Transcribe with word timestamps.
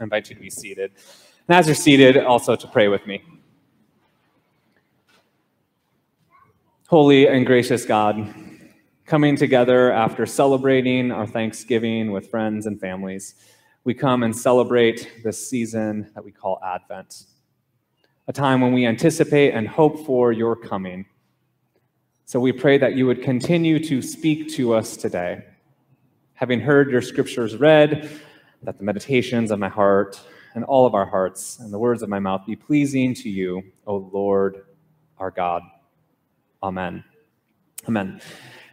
I 0.00 0.04
invite 0.04 0.30
you 0.30 0.34
to 0.34 0.40
be 0.40 0.48
seated. 0.48 0.92
And 1.46 1.58
as 1.58 1.66
you're 1.66 1.74
seated, 1.74 2.16
also 2.16 2.56
to 2.56 2.66
pray 2.66 2.88
with 2.88 3.06
me. 3.06 3.22
Holy 6.88 7.28
and 7.28 7.44
gracious 7.44 7.84
God, 7.84 8.34
coming 9.04 9.36
together 9.36 9.92
after 9.92 10.24
celebrating 10.24 11.12
our 11.12 11.26
Thanksgiving 11.26 12.12
with 12.12 12.30
friends 12.30 12.64
and 12.64 12.80
families, 12.80 13.34
we 13.84 13.92
come 13.92 14.22
and 14.22 14.34
celebrate 14.34 15.22
this 15.22 15.50
season 15.50 16.10
that 16.14 16.24
we 16.24 16.32
call 16.32 16.58
Advent, 16.64 17.24
a 18.26 18.32
time 18.32 18.62
when 18.62 18.72
we 18.72 18.86
anticipate 18.86 19.52
and 19.52 19.68
hope 19.68 20.06
for 20.06 20.32
your 20.32 20.56
coming. 20.56 21.04
So 22.24 22.40
we 22.40 22.52
pray 22.52 22.78
that 22.78 22.94
you 22.96 23.06
would 23.06 23.22
continue 23.22 23.78
to 23.84 24.00
speak 24.00 24.48
to 24.52 24.72
us 24.72 24.96
today. 24.96 25.44
Having 26.32 26.60
heard 26.60 26.90
your 26.90 27.02
scriptures 27.02 27.56
read, 27.58 28.08
that 28.62 28.78
the 28.78 28.84
meditations 28.84 29.50
of 29.50 29.58
my 29.58 29.68
heart 29.68 30.20
and 30.54 30.64
all 30.64 30.86
of 30.86 30.94
our 30.94 31.06
hearts 31.06 31.58
and 31.60 31.72
the 31.72 31.78
words 31.78 32.02
of 32.02 32.08
my 32.08 32.18
mouth 32.18 32.44
be 32.46 32.56
pleasing 32.56 33.14
to 33.14 33.28
you, 33.28 33.62
O 33.86 33.96
Lord 34.12 34.64
our 35.18 35.30
God. 35.30 35.62
Amen. 36.62 37.04
Amen. 37.86 38.20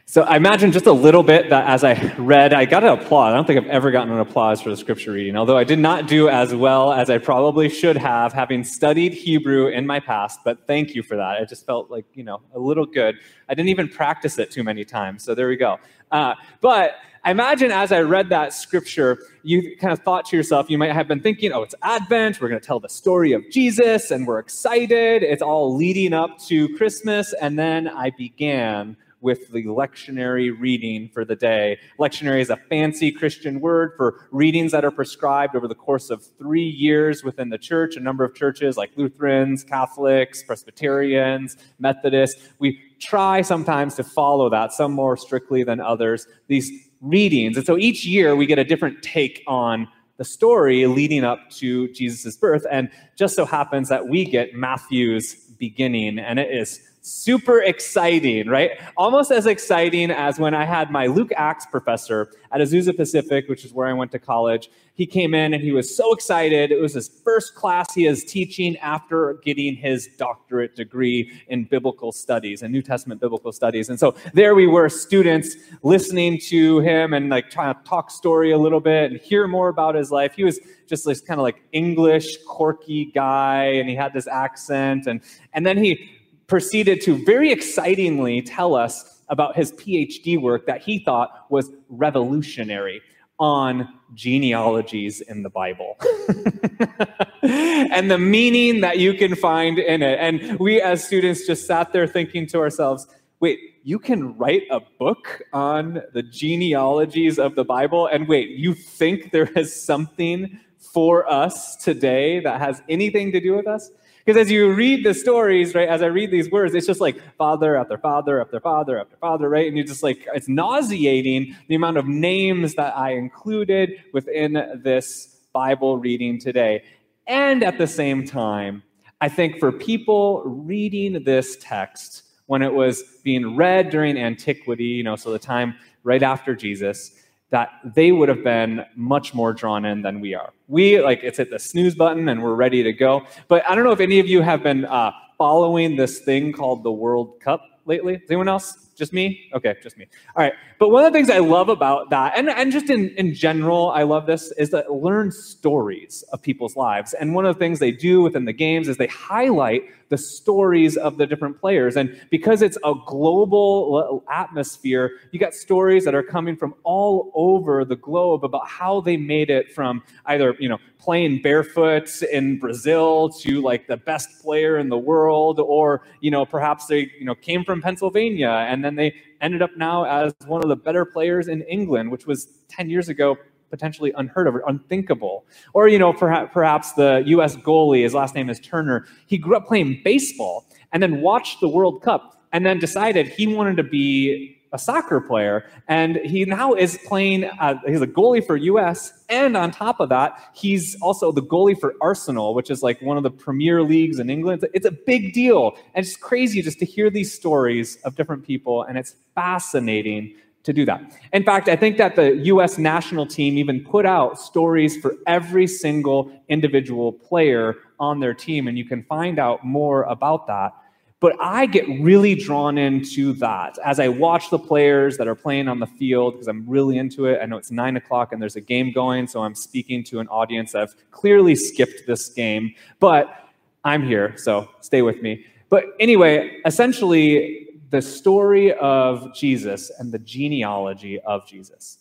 So 0.10 0.22
I 0.22 0.38
imagine 0.38 0.72
just 0.72 0.86
a 0.86 0.92
little 0.94 1.22
bit 1.22 1.50
that 1.50 1.68
as 1.68 1.84
I 1.84 2.14
read, 2.18 2.54
I 2.54 2.64
got 2.64 2.82
an 2.82 2.98
applause. 2.98 3.34
I 3.34 3.36
don't 3.36 3.46
think 3.46 3.60
I've 3.60 3.70
ever 3.70 3.92
gotten 3.92 4.14
an 4.14 4.22
applause 4.22 4.62
for 4.62 4.70
the 4.70 4.78
scripture 4.78 5.12
reading, 5.12 5.36
although 5.36 5.58
I 5.58 5.66
did 5.66 5.80
not 5.80 6.08
do 6.08 6.30
as 6.30 6.56
well 6.56 6.94
as 6.94 7.10
I 7.10 7.18
probably 7.18 7.68
should 7.68 7.98
have, 7.98 8.32
having 8.32 8.64
studied 8.64 9.14
Hebrew 9.14 9.68
in 9.68 9.86
my 9.86 10.00
past. 10.00 10.40
But 10.46 10.66
thank 10.66 10.96
you 10.96 11.04
for 11.04 11.18
that. 11.18 11.42
I 11.42 11.44
just 11.44 11.66
felt 11.66 11.92
like, 11.92 12.06
you 12.14 12.24
know, 12.24 12.42
a 12.54 12.60
little 12.60 12.86
good. 12.86 13.20
I 13.50 13.54
didn't 13.54 13.68
even 13.68 13.90
practice 13.90 14.40
it 14.40 14.50
too 14.50 14.64
many 14.64 14.86
times. 14.86 15.26
So 15.26 15.36
there 15.36 15.50
we 15.50 15.58
go. 15.58 15.78
Uh, 16.10 16.36
but 16.62 16.96
I 17.28 17.32
imagine 17.32 17.72
as 17.72 17.92
I 17.92 18.00
read 18.00 18.30
that 18.30 18.54
scripture, 18.54 19.18
you 19.44 19.76
kind 19.76 19.92
of 19.92 20.00
thought 20.00 20.24
to 20.28 20.38
yourself, 20.38 20.70
you 20.70 20.78
might 20.78 20.94
have 20.94 21.10
been 21.10 21.20
thinking, 21.20 21.52
oh, 21.52 21.62
it's 21.62 21.76
Advent. 21.82 22.40
We're 22.40 22.48
going 22.48 22.62
to 22.62 22.66
tell 22.66 22.80
the 22.80 22.88
story 22.88 23.34
of 23.34 23.44
Jesus 23.52 24.12
and 24.12 24.26
we're 24.26 24.40
excited. 24.40 25.24
It's 25.24 25.42
all 25.42 25.76
leading 25.76 26.14
up 26.14 26.40
to 26.48 26.74
Christmas. 26.78 27.34
And 27.42 27.60
then 27.60 27.90
I 27.90 28.12
began 28.12 28.96
with 29.20 29.52
the 29.52 29.66
lectionary 29.66 30.58
reading 30.58 31.10
for 31.10 31.26
the 31.26 31.36
day. 31.36 31.78
Lectionary 32.00 32.40
is 32.40 32.50
a 32.50 32.56
fancy 32.70 33.12
Christian 33.12 33.60
word 33.60 33.92
for 33.98 34.26
readings 34.32 34.72
that 34.72 34.86
are 34.86 34.92
prescribed 34.92 35.54
over 35.54 35.68
the 35.68 35.76
course 35.76 36.10
of 36.10 36.26
three 36.38 36.62
years 36.62 37.26
within 37.26 37.50
the 37.50 37.58
church. 37.58 37.98
A 37.98 38.00
number 38.00 38.24
of 38.24 38.36
churches 38.36 38.78
like 38.78 38.92
Lutherans, 38.96 39.66
Catholics, 39.66 40.44
Presbyterians, 40.44 41.58
Methodists, 41.78 42.42
we 42.60 42.80
try 43.00 43.42
sometimes 43.42 43.96
to 43.96 44.04
follow 44.04 44.50
that, 44.50 44.72
some 44.72 44.94
more 44.94 45.18
strictly 45.18 45.64
than 45.64 45.82
others, 45.82 46.26
these 46.48 46.87
readings. 47.02 47.58
And 47.58 47.66
so 47.66 47.78
each 47.78 48.06
year 48.06 48.36
we 48.36 48.46
get 48.46 48.60
a 48.60 48.64
different 48.64 49.02
take 49.02 49.44
on 49.48 49.88
the 50.18 50.26
story 50.26 50.86
leading 50.88 51.24
up 51.24 51.50
to 51.52 51.88
Jesus' 51.90 52.36
birth. 52.36 52.66
And 52.72 52.90
just 53.16 53.36
so 53.36 53.46
happens 53.46 53.90
that 53.90 54.08
we 54.08 54.26
get 54.26 54.56
Matthew's 54.56 55.36
beginning, 55.60 56.20
and 56.20 56.40
it 56.40 56.52
is 56.52 56.82
super 57.08 57.62
exciting, 57.62 58.48
right? 58.48 58.72
Almost 58.98 59.32
as 59.32 59.46
exciting 59.46 60.12
as 60.12 60.40
when 60.40 60.54
I 60.54 60.66
had 60.66 60.92
my 60.92 61.08
Luke 61.08 61.32
Acts 61.36 61.66
professor 61.66 62.32
at 62.52 62.60
Azusa 62.60 62.96
Pacific, 62.96 63.48
which 63.48 63.64
is 63.64 63.74
where 63.74 63.88
I 63.88 63.94
went 63.94 64.12
to 64.12 64.20
college. 64.20 64.70
He 64.96 65.06
came 65.06 65.34
in 65.34 65.54
and 65.54 65.64
he 65.64 65.72
was 65.72 65.96
so 65.96 66.14
excited. 66.14 66.72
It 66.72 66.82
was 66.82 66.94
his 66.94 67.08
first 67.08 67.56
class 67.56 67.94
he 67.94 68.08
is 68.08 68.24
teaching 68.26 68.76
after 68.78 69.36
getting 69.44 69.76
his 69.76 70.10
doctorate 70.18 70.76
degree 70.76 71.32
in 71.48 71.66
biblical 71.66 72.12
studies 72.12 72.64
and 72.64 72.74
New 72.74 72.82
Testament 72.82 73.22
biblical 73.22 73.52
studies. 73.52 73.90
And 73.90 74.00
so 74.00 74.16
there 74.34 74.56
we 74.56 74.68
were, 74.68 74.90
students 74.90 75.56
listening 75.84 76.40
to 76.48 76.80
him 76.80 77.14
and 77.14 77.30
like 77.30 77.50
trying 77.50 77.74
to 77.74 77.80
talk 77.84 78.12
story 78.12 78.52
a 78.52 78.58
little 78.58 78.80
bit 78.80 79.12
and 79.12 79.20
hear 79.22 79.48
more 79.48 79.70
about 79.70 79.96
his 79.96 80.12
life. 80.12 80.34
He 80.34 80.44
was 80.44 80.60
just 80.88 81.06
this 81.06 81.22
kind 81.22 81.40
of 81.40 81.44
like 81.44 81.62
English, 81.72 82.38
quirky 82.48 83.06
guy, 83.06 83.66
and 83.66 83.88
he 83.88 83.96
had 83.96 84.14
this 84.14 84.28
accent. 84.28 85.06
And, 85.06 85.22
and 85.54 85.66
then 85.66 85.78
he 85.78 86.17
proceeded 86.48 87.02
to 87.02 87.24
very 87.26 87.52
excitingly 87.52 88.42
tell 88.42 88.74
us 88.74 89.22
about 89.30 89.56
his 89.56 89.74
PhD 89.74 90.40
work 90.40 90.66
that 90.66 90.82
he 90.82 91.00
thought 91.00 91.46
was 91.50 91.70
revolutionary 91.90 93.02
on 93.40 93.88
genealogies 94.14 95.22
in 95.22 95.44
the 95.44 95.50
Bible 95.50 95.96
and 97.44 98.10
the 98.10 98.18
meaning 98.18 98.82
that 98.82 98.98
you 98.98 99.14
can 99.14 99.36
find 99.36 99.78
in 99.78 100.02
it. 100.02 100.18
And 100.20 100.58
we, 100.60 100.82
as 100.82 101.04
students, 101.04 101.46
just 101.46 101.68
sat 101.68 101.92
there 101.94 102.08
thinking 102.08 102.48
to 102.48 102.60
ourselves, 102.60 103.06
wait, 103.40 103.60
you 103.84 104.00
can 104.00 104.36
write 104.38 104.64
a 104.72 104.80
book 104.98 105.44
on 105.54 106.02
the 106.14 106.24
genealogies 106.24 107.38
of 107.38 107.56
the 107.56 107.64
Bible? 107.64 108.08
And 108.08 108.28
wait, 108.28 108.50
you 108.50 108.74
think 108.74 109.32
there 109.32 109.50
is 109.56 109.80
something 109.80 110.60
for 110.80 111.30
us 111.32 111.76
today 111.76 112.40
that 112.40 112.60
has 112.60 112.82
anything 112.90 113.32
to 113.34 113.40
do 113.40 113.56
with 113.56 113.68
us? 113.68 113.92
Because 114.28 114.42
as 114.42 114.52
you 114.52 114.74
read 114.74 115.06
the 115.06 115.14
stories, 115.14 115.74
right, 115.74 115.88
as 115.88 116.02
I 116.02 116.08
read 116.08 116.32
these 116.32 116.52
words, 116.52 116.76
it's 116.76 116.86
just 116.86 117.00
like 117.00 117.18
father 117.38 117.78
after 117.78 117.98
father 117.98 118.42
after 118.42 118.60
father 118.60 119.00
after 119.00 119.16
father, 119.16 119.48
right? 119.48 119.66
And 119.66 119.78
you're 119.78 119.86
just 119.86 120.04
like, 120.04 120.28
it's 120.36 120.50
nauseating 120.50 121.56
the 121.70 121.76
amount 121.76 121.96
of 121.96 122.08
names 122.08 122.76
that 122.76 122.98
I 122.98 123.14
included 123.14 124.04
within 124.12 124.82
this 124.84 125.38
Bible 125.54 125.98
reading 125.98 126.42
today. 126.42 126.84
And 127.26 127.64
at 127.64 127.78
the 127.78 127.88
same 127.88 128.26
time, 128.28 128.84
I 129.22 129.30
think 129.30 129.60
for 129.60 129.72
people 129.72 130.44
reading 130.44 131.24
this 131.24 131.56
text 131.62 132.24
when 132.48 132.62
it 132.62 132.74
was 132.74 133.04
being 133.24 133.56
read 133.56 133.90
during 133.90 134.18
antiquity, 134.18 134.84
you 134.84 135.04
know, 135.04 135.16
so 135.16 135.32
the 135.32 135.40
time 135.40 135.74
right 136.04 136.22
after 136.22 136.54
Jesus, 136.54 137.14
that 137.50 137.70
they 137.96 138.12
would 138.12 138.30
have 138.30 138.44
been 138.44 138.86
much 138.96 139.34
more 139.34 139.54
drawn 139.54 139.86
in 139.86 140.02
than 140.02 140.20
we 140.20 140.34
are. 140.34 140.54
We, 140.68 141.02
like, 141.02 141.22
it's 141.24 141.38
hit 141.38 141.50
the 141.50 141.60
snooze 141.60 141.96
button 141.96 142.30
and 142.30 142.44
we're 142.44 142.56
ready 142.56 142.84
to 142.84 142.92
go. 142.92 143.26
But 143.48 143.68
I 143.70 143.76
don't 143.76 143.84
know 143.84 143.92
if 143.92 144.02
any 144.02 144.20
of 144.20 144.28
you 144.28 144.42
have 144.42 144.64
been 144.64 144.86
uh, 144.86 145.12
following 145.38 145.96
this 145.96 146.20
thing 146.20 146.52
called 146.52 146.84
the 146.84 146.92
World 146.92 147.40
Cup 147.40 147.62
lately. 147.86 148.16
Is 148.16 148.30
anyone 148.30 148.50
else? 148.50 148.87
Just 148.98 149.14
me? 149.14 149.50
Okay, 149.54 149.76
just 149.84 149.96
me. 149.96 150.08
All 150.36 150.44
right. 150.44 150.54
But 150.80 150.90
one 150.90 151.06
of 151.06 151.14
the 151.14 151.18
things 151.18 151.30
I 151.30 151.38
love 151.38 151.70
about 151.70 152.10
that, 152.10 152.36
and, 152.36 152.50
and 152.50 152.72
just 152.72 152.90
in, 152.90 153.10
in 153.10 153.36
general, 153.36 153.92
I 153.92 154.02
love 154.02 154.26
this, 154.26 154.52
is 154.58 154.72
that 154.72 154.92
learn 154.92 155.32
stories 155.32 156.24
of 156.34 156.42
people's 156.42 156.76
lives. 156.76 157.14
And 157.14 157.36
one 157.36 157.46
of 157.46 157.56
the 157.56 157.60
things 157.60 157.78
they 157.78 157.92
do 157.92 158.22
within 158.22 158.46
the 158.46 158.54
games 158.54 158.88
is 158.88 158.98
they 158.98 159.08
highlight 159.08 159.84
the 160.10 160.18
stories 160.18 160.98
of 160.98 161.18
the 161.18 161.28
different 161.28 161.60
players. 161.60 161.96
And 161.96 162.20
because 162.32 162.62
it's 162.62 162.78
a 162.84 162.96
global 163.06 164.24
atmosphere, 164.32 165.12
you 165.32 165.40
got 165.40 165.54
stories 165.54 166.06
that 166.06 166.16
are 166.16 166.24
coming 166.24 166.56
from 166.56 166.74
all 166.84 167.32
over 167.36 167.86
the 167.86 167.98
globe 167.98 168.44
about 168.44 168.68
how 168.68 169.02
they 169.02 169.18
made 169.18 169.50
it 169.50 169.72
from 169.74 170.02
either, 170.26 170.56
you 170.60 170.70
know, 170.70 170.78
playing 170.98 171.42
barefoot 171.42 172.22
in 172.24 172.58
Brazil 172.58 173.30
to 173.30 173.62
like 173.62 173.88
the 173.88 173.98
best 173.98 174.42
player 174.42 174.78
in 174.78 174.90
the 174.90 174.98
world, 174.98 175.60
or, 175.60 176.02
you 176.22 176.32
know, 176.32 176.46
perhaps 176.46 176.88
they, 176.88 177.12
you 177.20 177.26
know, 177.26 177.36
came 177.36 177.64
from 177.64 177.82
Pennsylvania 177.82 178.66
and 178.68 178.84
then 178.88 178.96
they 178.96 179.14
ended 179.42 179.62
up 179.62 179.72
now 179.78 180.06
as 180.06 180.34
one 180.46 180.64
of 180.64 180.70
the 180.70 180.76
better 180.76 181.06
players 181.06 181.48
in 181.50 181.62
England, 181.64 182.10
which 182.10 182.26
was 182.26 182.48
10 182.70 182.90
years 182.90 183.10
ago 183.10 183.38
potentially 183.70 184.14
unheard 184.16 184.48
of 184.48 184.56
or 184.56 184.64
unthinkable. 184.68 185.46
Or, 185.74 185.90
you 185.90 186.00
know, 186.00 186.14
perhaps, 186.14 186.52
perhaps 186.54 186.94
the 186.94 187.24
US 187.26 187.58
goalie, 187.58 188.04
his 188.04 188.14
last 188.14 188.34
name 188.34 188.50
is 188.50 188.60
Turner, 188.62 189.06
he 189.26 189.38
grew 189.38 189.58
up 189.58 189.68
playing 189.68 190.02
baseball 190.06 190.66
and 190.94 191.04
then 191.04 191.22
watched 191.22 191.60
the 191.60 191.68
World 191.68 192.02
Cup 192.02 192.42
and 192.54 192.66
then 192.66 192.80
decided 192.80 193.28
he 193.28 193.46
wanted 193.46 193.76
to 193.78 193.84
be 193.84 194.57
a 194.74 194.80
soccer 194.80 195.22
player, 195.22 195.66
and 195.88 196.18
he 196.18 196.46
now 196.46 196.74
is 196.74 196.98
playing. 197.06 197.46
Uh, 197.46 197.76
he's 197.86 198.02
a 198.02 198.08
goalie 198.08 198.46
for 198.46 198.56
U.S. 198.56 199.14
And 199.30 199.56
on 199.56 199.72
top 199.72 200.00
of 200.00 200.10
that, 200.10 200.52
he's 200.54 200.96
also 201.02 201.32
the 201.32 201.42
goalie 201.42 201.80
for 201.80 201.96
Arsenal, 202.02 202.54
which 202.54 202.70
is 202.70 202.84
like 202.84 203.02
one 203.02 203.18
of 203.18 203.24
the 203.24 203.32
premier 203.32 203.84
leagues 203.84 204.20
in 204.20 204.30
England. 204.30 204.66
It's 204.74 204.86
a 204.86 204.92
big 204.92 205.34
deal, 205.34 205.78
and 205.94 206.06
it's 206.06 206.18
crazy 206.18 206.62
just 206.62 206.80
to 206.80 206.86
hear 206.86 207.10
these 207.10 207.34
stories 207.34 207.98
of 208.04 208.16
different 208.16 208.46
people, 208.46 208.84
and 208.84 208.98
it's 208.98 209.16
fascinating 209.36 210.36
to 210.68 210.74
do 210.74 210.86
that. 210.86 211.02
In 211.32 211.44
fact, 211.44 211.70
I 211.70 211.78
think 211.78 211.98
that 211.98 212.18
the 212.18 212.36
US 212.54 212.78
national 212.78 213.26
team 213.26 213.58
even 213.58 213.84
put 213.84 214.06
out 214.06 214.38
stories 214.38 214.98
for 214.98 215.16
every 215.26 215.66
single 215.66 216.30
individual 216.50 217.14
player 217.14 217.76
on 218.00 218.20
their 218.20 218.34
team, 218.34 218.68
and 218.68 218.78
you 218.78 218.86
can 218.86 219.04
find 219.04 219.40
out 219.40 219.66
more 219.66 220.04
about 220.04 220.46
that. 220.48 220.74
But 221.20 221.36
I 221.40 221.66
get 221.66 221.88
really 222.00 222.36
drawn 222.36 222.78
into 222.78 223.34
that 223.34 223.80
as 223.84 224.00
I 224.00 224.08
watch 224.08 224.52
the 224.52 224.60
players 224.60 225.18
that 225.18 225.28
are 225.28 225.34
playing 225.34 225.68
on 225.68 225.80
the 225.80 225.88
field 225.88 226.34
because 226.34 226.48
I'm 226.48 226.64
really 226.68 227.00
into 227.00 227.26
it. 227.26 227.40
I 227.42 227.48
know 227.48 227.58
it's 227.58 227.72
nine 227.72 227.98
o'clock 227.98 228.34
and 228.34 228.42
there's 228.42 228.56
a 228.56 228.62
game 228.62 228.92
going, 228.92 229.26
so 229.26 229.42
I'm 229.42 229.56
speaking 229.56 230.04
to 230.06 230.20
an 230.20 230.28
audience 230.28 230.74
that 230.74 230.80
have 230.80 230.96
clearly 231.10 231.56
skipped 231.56 232.06
this 232.06 232.30
game, 232.30 232.76
but 233.00 233.50
I'm 233.84 234.06
here, 234.06 234.38
so 234.38 234.70
stay 234.82 235.02
with 235.02 235.24
me. 235.24 235.46
But 235.70 235.86
anyway, 236.00 236.62
essentially, 236.66 237.70
the 237.90 238.02
story 238.02 238.74
of 238.74 239.34
Jesus 239.34 239.90
and 239.98 240.12
the 240.12 240.20
genealogy 240.20 241.20
of 241.22 241.48
Jesus 241.48 242.00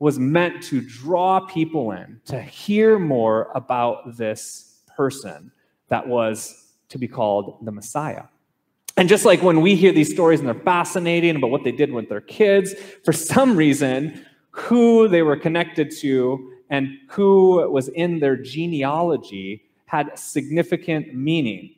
was 0.00 0.18
meant 0.18 0.62
to 0.64 0.80
draw 0.80 1.40
people 1.40 1.92
in 1.92 2.20
to 2.24 2.40
hear 2.42 2.98
more 2.98 3.50
about 3.54 4.16
this 4.16 4.82
person 4.96 5.50
that 5.88 6.06
was 6.06 6.72
to 6.88 6.98
be 6.98 7.06
called 7.08 7.64
the 7.64 7.70
Messiah. 7.70 8.24
And 9.00 9.08
just 9.08 9.24
like 9.24 9.40
when 9.40 9.62
we 9.62 9.76
hear 9.76 9.92
these 9.92 10.12
stories 10.12 10.40
and 10.40 10.46
they're 10.46 10.54
fascinating 10.62 11.34
about 11.34 11.48
what 11.48 11.64
they 11.64 11.72
did 11.72 11.90
with 11.90 12.10
their 12.10 12.20
kids, 12.20 12.74
for 13.02 13.14
some 13.14 13.56
reason, 13.56 14.26
who 14.50 15.08
they 15.08 15.22
were 15.22 15.38
connected 15.38 15.90
to 16.00 16.52
and 16.68 16.98
who 17.08 17.66
was 17.70 17.88
in 17.88 18.18
their 18.18 18.36
genealogy 18.36 19.64
had 19.86 20.18
significant 20.18 21.14
meaning. 21.14 21.74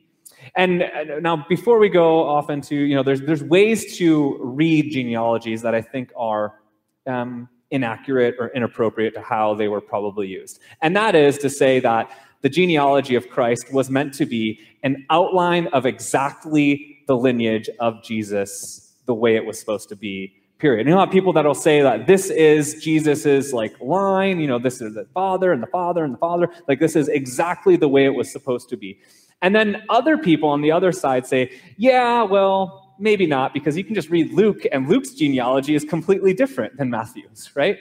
And 0.57 0.83
now, 1.21 1.45
before 1.47 1.79
we 1.79 1.87
go 1.87 2.27
off 2.27 2.49
into, 2.49 2.75
you 2.75 2.93
know, 2.93 3.03
there's, 3.03 3.21
there's 3.21 3.41
ways 3.41 3.97
to 3.99 4.37
read 4.41 4.91
genealogies 4.91 5.61
that 5.61 5.73
I 5.73 5.81
think 5.81 6.11
are 6.17 6.59
um, 7.07 7.47
inaccurate 7.71 8.35
or 8.37 8.49
inappropriate 8.49 9.13
to 9.13 9.21
how 9.21 9.53
they 9.53 9.69
were 9.69 9.79
probably 9.79 10.27
used. 10.27 10.59
And 10.81 10.93
that 10.97 11.15
is 11.15 11.37
to 11.37 11.49
say 11.49 11.79
that 11.79 12.11
the 12.43 12.49
genealogy 12.49 13.15
of 13.15 13.29
Christ 13.29 13.73
was 13.73 13.89
meant 13.89 14.13
to 14.15 14.27
be 14.27 14.59
an 14.83 15.05
outline 15.09 15.67
of 15.67 15.87
exactly 15.87 16.99
the 17.07 17.17
lineage 17.17 17.69
of 17.79 18.03
Jesus 18.03 18.93
the 19.05 19.13
way 19.13 19.35
it 19.35 19.45
was 19.45 19.59
supposed 19.59 19.89
to 19.89 19.95
be 19.95 20.35
period. 20.59 20.87
You 20.87 20.95
know, 20.95 21.05
people 21.07 21.33
that'll 21.33 21.55
say 21.55 21.81
that 21.81 22.07
this 22.07 22.29
is 22.29 22.81
Jesus's 22.81 23.51
like 23.51 23.77
line, 23.81 24.39
you 24.39 24.47
know, 24.47 24.59
this 24.59 24.79
is 24.79 24.93
the 24.93 25.05
Father 25.13 25.51
and 25.51 25.61
the 25.61 25.67
Father 25.67 26.05
and 26.05 26.13
the 26.13 26.17
Father, 26.17 26.47
like 26.69 26.79
this 26.79 26.95
is 26.95 27.09
exactly 27.09 27.75
the 27.75 27.89
way 27.89 28.05
it 28.05 28.13
was 28.13 28.31
supposed 28.31 28.69
to 28.69 28.77
be. 28.77 28.97
And 29.41 29.53
then 29.53 29.83
other 29.89 30.17
people 30.17 30.47
on 30.47 30.61
the 30.61 30.71
other 30.71 30.93
side 30.93 31.27
say, 31.27 31.51
yeah, 31.75 32.23
well, 32.23 32.95
maybe 32.97 33.25
not, 33.25 33.53
because 33.53 33.75
you 33.75 33.83
can 33.83 33.93
just 33.93 34.09
read 34.09 34.31
Luke, 34.31 34.61
and 34.71 34.87
Luke's 34.87 35.09
genealogy 35.09 35.75
is 35.75 35.83
completely 35.83 36.33
different 36.33 36.77
than 36.77 36.89
Matthew's, 36.89 37.51
right? 37.55 37.77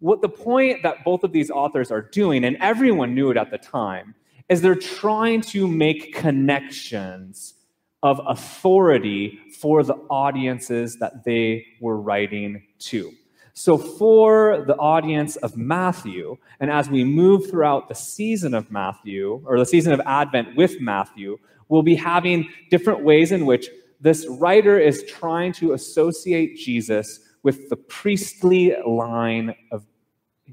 What 0.00 0.22
the 0.22 0.28
point 0.28 0.82
that 0.82 1.04
both 1.04 1.24
of 1.24 1.32
these 1.32 1.50
authors 1.50 1.90
are 1.90 2.02
doing, 2.02 2.44
and 2.44 2.56
everyone 2.60 3.14
knew 3.14 3.30
it 3.30 3.36
at 3.36 3.50
the 3.50 3.58
time, 3.58 4.14
is 4.48 4.62
they're 4.62 4.74
trying 4.74 5.42
to 5.42 5.68
make 5.68 6.14
connections 6.14 7.54
of 8.02 8.20
authority 8.26 9.38
for 9.60 9.82
the 9.82 9.94
audiences 10.08 10.96
that 11.00 11.24
they 11.24 11.66
were 11.80 12.00
writing 12.00 12.62
to. 12.78 13.12
So, 13.52 13.76
for 13.76 14.64
the 14.66 14.76
audience 14.76 15.36
of 15.36 15.56
Matthew, 15.56 16.38
and 16.60 16.70
as 16.70 16.88
we 16.88 17.04
move 17.04 17.50
throughout 17.50 17.88
the 17.88 17.94
season 17.94 18.54
of 18.54 18.70
Matthew, 18.70 19.42
or 19.44 19.58
the 19.58 19.66
season 19.66 19.92
of 19.92 20.00
Advent 20.06 20.56
with 20.56 20.80
Matthew, 20.80 21.36
we'll 21.68 21.82
be 21.82 21.94
having 21.94 22.48
different 22.70 23.04
ways 23.04 23.32
in 23.32 23.44
which 23.44 23.68
this 24.00 24.26
writer 24.26 24.78
is 24.78 25.04
trying 25.04 25.52
to 25.54 25.74
associate 25.74 26.56
Jesus 26.56 27.20
with 27.42 27.68
the 27.68 27.76
priestly 27.76 28.74
line 28.86 29.54
of 29.72 29.84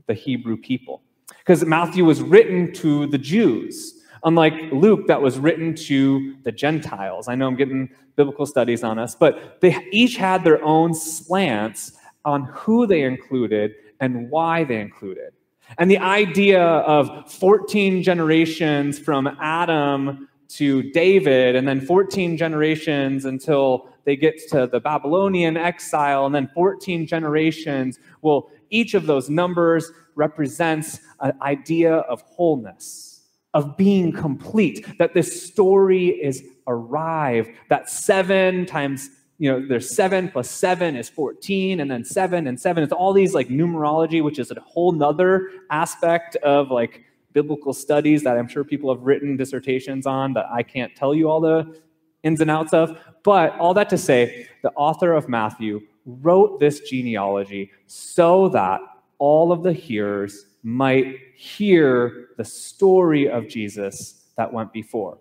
the 0.07 0.13
Hebrew 0.13 0.57
people. 0.57 1.01
Because 1.39 1.65
Matthew 1.65 2.05
was 2.05 2.21
written 2.21 2.73
to 2.73 3.07
the 3.07 3.17
Jews, 3.17 4.03
unlike 4.23 4.53
Luke, 4.71 5.07
that 5.07 5.21
was 5.21 5.39
written 5.39 5.75
to 5.75 6.35
the 6.43 6.51
Gentiles. 6.51 7.27
I 7.27 7.35
know 7.35 7.47
I'm 7.47 7.55
getting 7.55 7.89
biblical 8.15 8.45
studies 8.45 8.83
on 8.83 8.99
us, 8.99 9.15
but 9.15 9.61
they 9.61 9.77
each 9.91 10.17
had 10.17 10.43
their 10.43 10.63
own 10.63 10.93
slants 10.93 11.93
on 12.25 12.43
who 12.45 12.87
they 12.87 13.03
included 13.03 13.75
and 13.99 14.29
why 14.29 14.63
they 14.63 14.79
included. 14.81 15.33
And 15.77 15.91
the 15.91 15.97
idea 15.97 16.61
of 16.61 17.31
14 17.31 18.01
generations 18.03 18.97
from 18.99 19.27
Adam 19.41 20.29
to 20.49 20.83
David, 20.91 21.55
and 21.55 21.67
then 21.67 21.81
14 21.81 22.37
generations 22.37 23.25
until 23.25 23.89
they 24.07 24.15
get 24.15 24.39
to 24.47 24.67
the 24.67 24.79
Babylonian 24.79 25.57
exile, 25.57 26.25
and 26.25 26.33
then 26.33 26.49
14 26.55 27.05
generations. 27.05 27.99
Well, 28.21 28.49
each 28.69 28.93
of 28.93 29.05
those 29.05 29.29
numbers 29.29 29.91
represents 30.15 31.01
an 31.19 31.33
idea 31.41 31.93
of 31.93 32.21
wholeness 32.21 33.25
of 33.53 33.75
being 33.75 34.13
complete, 34.13 34.97
that 34.97 35.13
this 35.13 35.43
story 35.43 36.07
is 36.07 36.41
arrived, 36.67 37.49
that 37.69 37.89
seven 37.89 38.65
times, 38.65 39.09
you 39.39 39.51
know, 39.51 39.67
there's 39.67 39.93
seven 39.93 40.29
plus 40.29 40.49
seven 40.49 40.95
is 40.95 41.09
14, 41.09 41.81
and 41.81 41.91
then 41.91 42.05
seven 42.05 42.47
and 42.47 42.57
seven. 42.57 42.83
It's 42.83 42.93
all 42.93 43.11
these 43.11 43.33
like 43.33 43.49
numerology, 43.49 44.23
which 44.23 44.39
is 44.39 44.51
a 44.51 44.59
whole 44.61 44.93
nother 44.93 45.49
aspect 45.69 46.37
of 46.37 46.71
like 46.71 47.03
biblical 47.33 47.73
studies 47.73 48.23
that 48.23 48.37
I'm 48.37 48.47
sure 48.47 48.63
people 48.63 48.93
have 48.93 49.03
written 49.03 49.35
dissertations 49.35 50.07
on 50.07 50.31
that 50.33 50.45
I 50.49 50.63
can't 50.63 50.95
tell 50.95 51.13
you 51.13 51.29
all 51.29 51.41
the 51.41 51.75
ins 52.23 52.41
and 52.41 52.51
outs 52.51 52.73
of. 52.73 52.99
But 53.23 53.57
all 53.59 53.73
that 53.73 53.89
to 53.89 53.97
say, 53.97 54.47
the 54.63 54.71
author 54.71 55.13
of 55.13 55.29
Matthew 55.29 55.81
wrote 56.05 56.59
this 56.59 56.79
genealogy 56.81 57.71
so 57.85 58.49
that 58.49 58.79
all 59.19 59.51
of 59.51 59.63
the 59.63 59.73
hearers 59.73 60.45
might 60.63 61.15
hear 61.35 62.29
the 62.37 62.45
story 62.45 63.29
of 63.29 63.47
Jesus 63.47 64.25
that 64.37 64.51
went 64.51 64.71
before. 64.73 65.17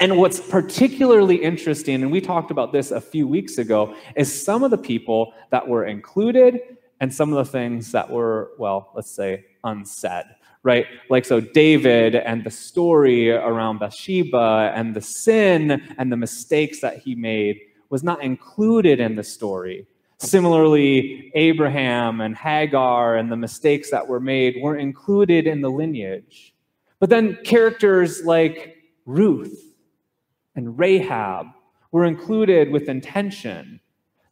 And 0.00 0.16
what's 0.16 0.40
particularly 0.40 1.36
interesting, 1.36 2.02
and 2.02 2.10
we 2.10 2.20
talked 2.20 2.50
about 2.50 2.72
this 2.72 2.90
a 2.90 3.00
few 3.00 3.28
weeks 3.28 3.58
ago, 3.58 3.94
is 4.16 4.44
some 4.44 4.62
of 4.62 4.70
the 4.70 4.78
people 4.78 5.34
that 5.50 5.66
were 5.66 5.84
included 5.84 6.60
and 7.00 7.12
some 7.12 7.32
of 7.32 7.44
the 7.44 7.50
things 7.50 7.92
that 7.92 8.08
were, 8.08 8.52
well, 8.58 8.90
let's 8.94 9.10
say, 9.10 9.44
unsaid, 9.64 10.24
right? 10.62 10.86
Like, 11.10 11.24
so 11.24 11.40
David 11.40 12.14
and 12.14 12.44
the 12.44 12.50
story 12.50 13.30
around 13.30 13.78
Bathsheba 13.78 14.72
and 14.74 14.94
the 14.94 15.00
sin 15.00 15.82
and 15.98 16.12
the 16.12 16.16
mistakes 16.16 16.80
that 16.80 16.98
he 16.98 17.14
made 17.14 17.58
was 17.90 18.02
not 18.02 18.22
included 18.22 19.00
in 19.00 19.16
the 19.16 19.24
story. 19.24 19.86
Similarly, 20.18 21.32
Abraham 21.34 22.20
and 22.20 22.36
Hagar 22.36 23.16
and 23.16 23.30
the 23.30 23.36
mistakes 23.36 23.90
that 23.90 24.06
were 24.06 24.20
made 24.20 24.62
weren't 24.62 24.80
included 24.80 25.48
in 25.48 25.60
the 25.60 25.68
lineage. 25.68 26.54
But 27.00 27.10
then 27.10 27.38
characters 27.44 28.24
like 28.24 28.76
Ruth 29.04 29.74
and 30.54 30.78
Rahab 30.78 31.46
were 31.90 32.04
included 32.04 32.70
with 32.70 32.88
intention. 32.88 33.80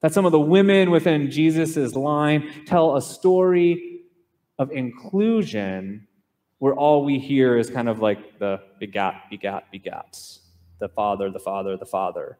That 0.01 0.15
some 0.15 0.25
of 0.25 0.33
the 0.33 0.41
women 0.41 0.93
within 0.93 1.31
Jesus' 1.31 1.95
line 1.95 2.65
tell 2.67 2.97
a 2.97 3.03
story 3.03 4.03
of 4.59 4.71
inclusion 4.71 6.07
where 6.61 6.75
all 6.75 7.05
we 7.05 7.19
hear 7.19 7.57
is 7.57 7.71
kind 7.71 7.89
of 7.89 8.01
like 8.01 8.39
the 8.39 8.61
begat, 8.79 9.25
begat, 9.31 9.65
begats, 9.75 10.41
the 10.79 10.89
father, 10.91 11.31
the 11.31 11.39
father, 11.39 11.77
the 11.77 11.87
father. 11.87 12.39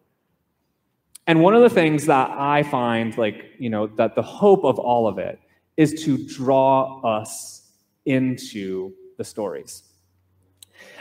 And 1.27 1.43
one 1.43 1.55
of 1.55 1.63
the 1.63 1.71
things 1.71 2.07
that 2.07 2.31
I 2.31 2.63
find, 2.63 3.17
like, 3.17 3.47
you 3.59 3.71
know, 3.71 3.87
that 3.87 4.15
the 4.15 4.23
hope 4.23 4.65
of 4.65 4.79
all 4.79 5.09
of 5.09 5.19
it 5.19 5.41
is 5.77 6.05
to 6.05 6.19
draw 6.29 7.01
us 7.01 7.73
into 8.05 8.93
the 9.17 9.25
stories. 9.25 9.85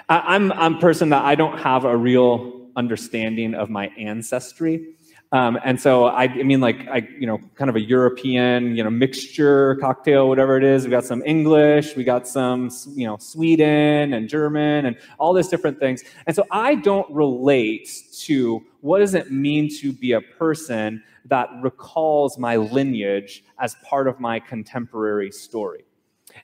I, 0.07 0.35
am 0.35 0.53
I'm 0.53 0.75
a 0.75 0.79
person 0.79 1.09
that 1.09 1.25
I 1.25 1.35
don't 1.35 1.57
have 1.59 1.83
a 1.83 1.95
real 1.95 2.69
understanding 2.77 3.53
of 3.53 3.69
my 3.69 3.87
ancestry. 3.97 4.95
Um, 5.31 5.59
and 5.63 5.79
so 5.79 6.05
I, 6.05 6.23
I, 6.23 6.43
mean, 6.43 6.59
like 6.59 6.87
I, 6.87 7.07
you 7.19 7.27
know, 7.27 7.39
kind 7.53 7.69
of 7.69 7.75
a 7.75 7.81
European, 7.81 8.75
you 8.75 8.83
know, 8.83 8.89
mixture 8.89 9.75
cocktail, 9.75 10.27
whatever 10.27 10.57
it 10.57 10.63
is. 10.63 10.85
We 10.85 10.89
got 10.89 11.05
some 11.05 11.21
English, 11.23 11.95
we 11.95 12.03
got 12.03 12.27
some, 12.27 12.71
you 12.95 13.05
know, 13.05 13.17
Sweden 13.17 14.13
and 14.13 14.27
German, 14.27 14.87
and 14.87 14.97
all 15.19 15.33
these 15.33 15.47
different 15.47 15.79
things. 15.79 16.03
And 16.25 16.35
so 16.35 16.47
I 16.49 16.75
don't 16.75 17.09
relate 17.11 17.91
to 18.21 18.63
what 18.81 18.99
does 18.99 19.13
it 19.13 19.31
mean 19.31 19.69
to 19.81 19.93
be 19.93 20.13
a 20.13 20.21
person 20.21 21.03
that 21.25 21.49
recalls 21.61 22.39
my 22.39 22.55
lineage 22.55 23.43
as 23.59 23.75
part 23.83 24.07
of 24.07 24.19
my 24.19 24.39
contemporary 24.39 25.31
story. 25.31 25.83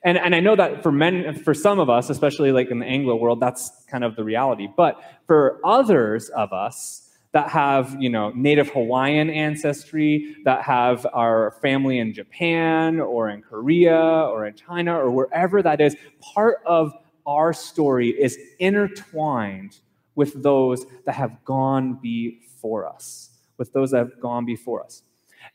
And, 0.04 0.16
and 0.16 0.34
I 0.34 0.40
know 0.40 0.54
that 0.54 0.84
for 0.84 0.92
men, 0.92 1.34
for 1.42 1.54
some 1.54 1.80
of 1.80 1.90
us, 1.90 2.08
especially 2.08 2.52
like 2.52 2.70
in 2.70 2.78
the 2.78 2.86
Anglo 2.86 3.16
world, 3.16 3.40
that's 3.40 3.72
kind 3.88 4.04
of 4.04 4.14
the 4.14 4.22
reality. 4.22 4.68
But 4.76 5.00
for 5.26 5.60
others 5.64 6.28
of 6.28 6.52
us, 6.52 7.05
that 7.32 7.48
have 7.50 7.96
you 8.00 8.08
know 8.08 8.30
native 8.34 8.68
hawaiian 8.70 9.30
ancestry 9.30 10.36
that 10.44 10.62
have 10.62 11.06
our 11.12 11.52
family 11.62 11.98
in 11.98 12.12
japan 12.12 13.00
or 13.00 13.28
in 13.28 13.42
korea 13.42 13.96
or 13.96 14.46
in 14.46 14.54
china 14.54 14.96
or 14.96 15.10
wherever 15.10 15.62
that 15.62 15.80
is 15.80 15.96
part 16.20 16.58
of 16.66 16.92
our 17.26 17.52
story 17.52 18.10
is 18.10 18.38
intertwined 18.58 19.78
with 20.14 20.42
those 20.42 20.86
that 21.04 21.12
have 21.14 21.44
gone 21.44 21.94
before 21.94 22.86
us 22.86 23.30
with 23.58 23.72
those 23.72 23.90
that 23.90 23.98
have 23.98 24.20
gone 24.20 24.44
before 24.44 24.84
us. 24.84 25.02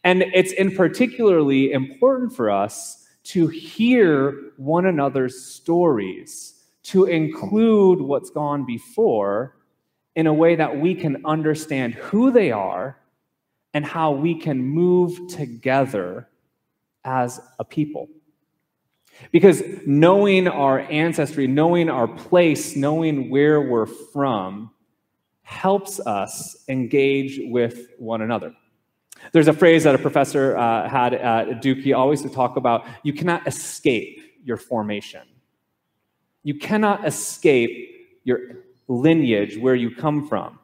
And 0.04 0.24
it's 0.34 0.54
in 0.54 0.76
particularly 0.76 1.72
important 1.72 2.34
for 2.36 2.50
us 2.50 3.06
to 3.24 3.48
hear 3.48 4.52
one 4.58 4.86
another's 4.86 5.44
stories 5.44 6.56
to 6.84 7.06
include 7.06 8.02
what's 8.02 8.32
gone 8.32 8.66
before 8.66 9.58
in 10.16 10.28
a 10.28 10.34
way 10.34 10.56
that 10.56 10.78
we 10.78 10.94
can 10.96 11.26
understand 11.26 11.94
who 11.94 12.32
they 12.32 12.52
are 12.52 12.98
and 13.74 13.86
how 13.86 14.12
we 14.12 14.36
can 14.36 14.62
move 14.62 15.30
together 15.30 16.28
as 17.04 17.40
a 17.60 17.64
people. 17.64 18.10
Because 19.32 19.62
knowing 19.86 20.48
our 20.48 20.80
ancestry, 20.80 21.48
knowing 21.48 21.90
our 21.90 22.08
place, 22.08 22.76
knowing 22.76 23.30
where 23.30 23.62
we're 23.62 23.86
from, 23.86 24.72
helps 25.44 26.00
us 26.00 26.64
engage 26.68 27.40
with 27.44 27.88
one 27.98 28.22
another. 28.22 28.54
There's 29.34 29.48
a 29.48 29.54
phrase 29.54 29.84
that 29.84 29.94
a 29.94 30.00
professor 30.00 30.58
uh, 30.58 30.90
had 30.90 31.14
at 31.14 31.62
Duke. 31.62 31.80
He 31.80 31.94
always 31.94 32.24
would 32.24 32.34
talk 32.34 32.58
about 32.58 32.86
you 33.04 33.14
cannot 33.14 33.46
escape 33.48 34.20
your 34.44 34.58
formation. 34.58 35.22
You 36.44 36.58
cannot 36.58 37.06
escape 37.06 38.20
your 38.24 38.40
lineage, 38.92 39.58
where 39.58 39.76
you 39.76 39.94
come 39.96 40.28
from. 40.28 40.60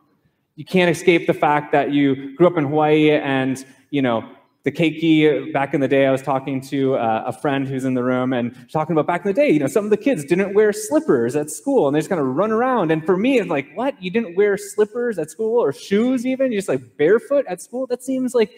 You 0.56 0.66
can't 0.66 0.90
escape 0.90 1.28
the 1.28 1.34
fact 1.34 1.72
that 1.72 1.92
you 1.92 2.36
grew 2.36 2.48
up 2.48 2.58
in 2.58 2.66
Hawaii 2.66 3.12
and, 3.12 3.64
you 3.92 4.02
know, 4.02 4.28
the 4.64 4.72
keiki 4.72 5.54
back 5.54 5.74
in 5.74 5.80
the 5.80 5.88
day, 5.88 6.06
I 6.08 6.12
was 6.12 6.22
talking 6.22 6.60
to 6.62 6.96
uh, 6.96 7.24
a 7.28 7.32
friend 7.32 7.66
who's 7.66 7.86
in 7.86 7.94
the 7.94 8.04
room 8.04 8.34
and 8.34 8.54
talking 8.70 8.94
about 8.94 9.08
back 9.08 9.24
in 9.24 9.30
the 9.30 9.34
day, 9.34 9.50
you 9.50 9.60
know, 9.60 9.68
some 9.68 9.86
of 9.86 9.92
the 9.92 9.98
kids 9.98 10.26
didn't 10.26 10.54
wear 10.54 10.74
slippers 10.74 11.38
at 11.38 11.50
school 11.50 11.88
and 11.88 11.96
they 11.96 12.00
just 12.00 12.10
kind 12.10 12.20
of 12.20 12.28
run 12.28 12.52
around. 12.52 12.92
And 12.92 13.06
for 13.06 13.16
me, 13.16 13.40
it's 13.40 13.50
like, 13.50 13.68
what? 13.76 14.02
You 14.04 14.12
didn't 14.12 14.36
wear 14.36 14.58
slippers 14.58 15.18
at 15.20 15.32
school 15.32 15.58
or 15.64 15.72
shoes 15.72 16.26
even? 16.26 16.52
You 16.52 16.58
just 16.58 16.68
like 16.68 16.98
barefoot 16.98 17.46
at 17.48 17.62
school? 17.62 17.88
That 17.88 18.04
seems 18.04 18.36
like, 18.36 18.52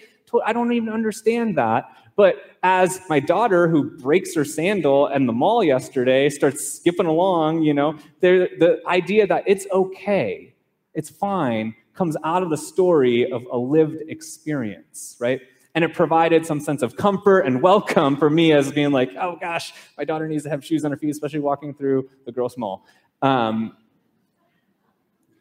I 0.43 0.51
don't 0.51 0.71
even 0.73 0.89
understand 0.89 1.57
that. 1.59 1.85
But 2.19 2.57
as 2.63 2.99
my 3.07 3.21
daughter, 3.21 3.69
who 3.69 3.91
breaks 3.91 4.35
her 4.35 4.43
sandal 4.43 5.07
in 5.07 5.25
the 5.25 5.31
mall 5.31 5.63
yesterday, 5.63 6.27
starts 6.27 6.69
skipping 6.69 7.05
along, 7.05 7.61
you 7.61 7.73
know, 7.73 7.97
the 8.19 8.81
idea 8.85 9.25
that 9.25 9.45
it's 9.47 9.65
okay, 9.71 10.53
it's 10.93 11.09
fine, 11.09 11.73
comes 11.93 12.17
out 12.25 12.43
of 12.43 12.49
the 12.49 12.57
story 12.57 13.31
of 13.31 13.45
a 13.49 13.57
lived 13.57 14.01
experience, 14.09 15.15
right? 15.21 15.39
And 15.75 15.85
it 15.85 15.93
provided 15.93 16.45
some 16.45 16.59
sense 16.59 16.81
of 16.81 16.97
comfort 16.97 17.43
and 17.45 17.61
welcome 17.61 18.17
for 18.17 18.29
me 18.29 18.51
as 18.51 18.69
being 18.69 18.91
like, 18.91 19.11
oh 19.17 19.37
gosh, 19.39 19.71
my 19.97 20.03
daughter 20.03 20.27
needs 20.27 20.43
to 20.43 20.49
have 20.49 20.61
shoes 20.65 20.83
on 20.83 20.91
her 20.91 20.97
feet, 20.97 21.11
especially 21.11 21.39
walking 21.39 21.73
through 21.73 22.09
the 22.25 22.33
gross 22.33 22.57
mall. 22.57 22.85
Um, 23.21 23.77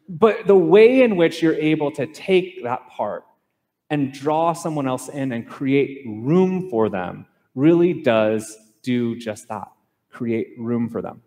but 0.07 0.47
the 0.47 0.55
way 0.55 1.01
in 1.01 1.17
which 1.17 1.41
you're 1.41 1.55
able 1.55 1.91
to 1.91 2.07
take 2.07 2.63
that 2.63 2.87
part 2.87 3.25
and 3.89 4.11
draw 4.11 4.53
someone 4.53 4.87
else 4.87 5.09
in 5.09 5.31
and 5.31 5.47
create 5.47 6.03
room 6.05 6.69
for 6.69 6.89
them 6.89 7.25
really 7.55 7.93
does 8.01 8.57
do 8.83 9.17
just 9.17 9.47
that 9.47 9.67
create 10.11 10.49
room 10.57 10.89
for 10.89 11.01
them. 11.01 11.21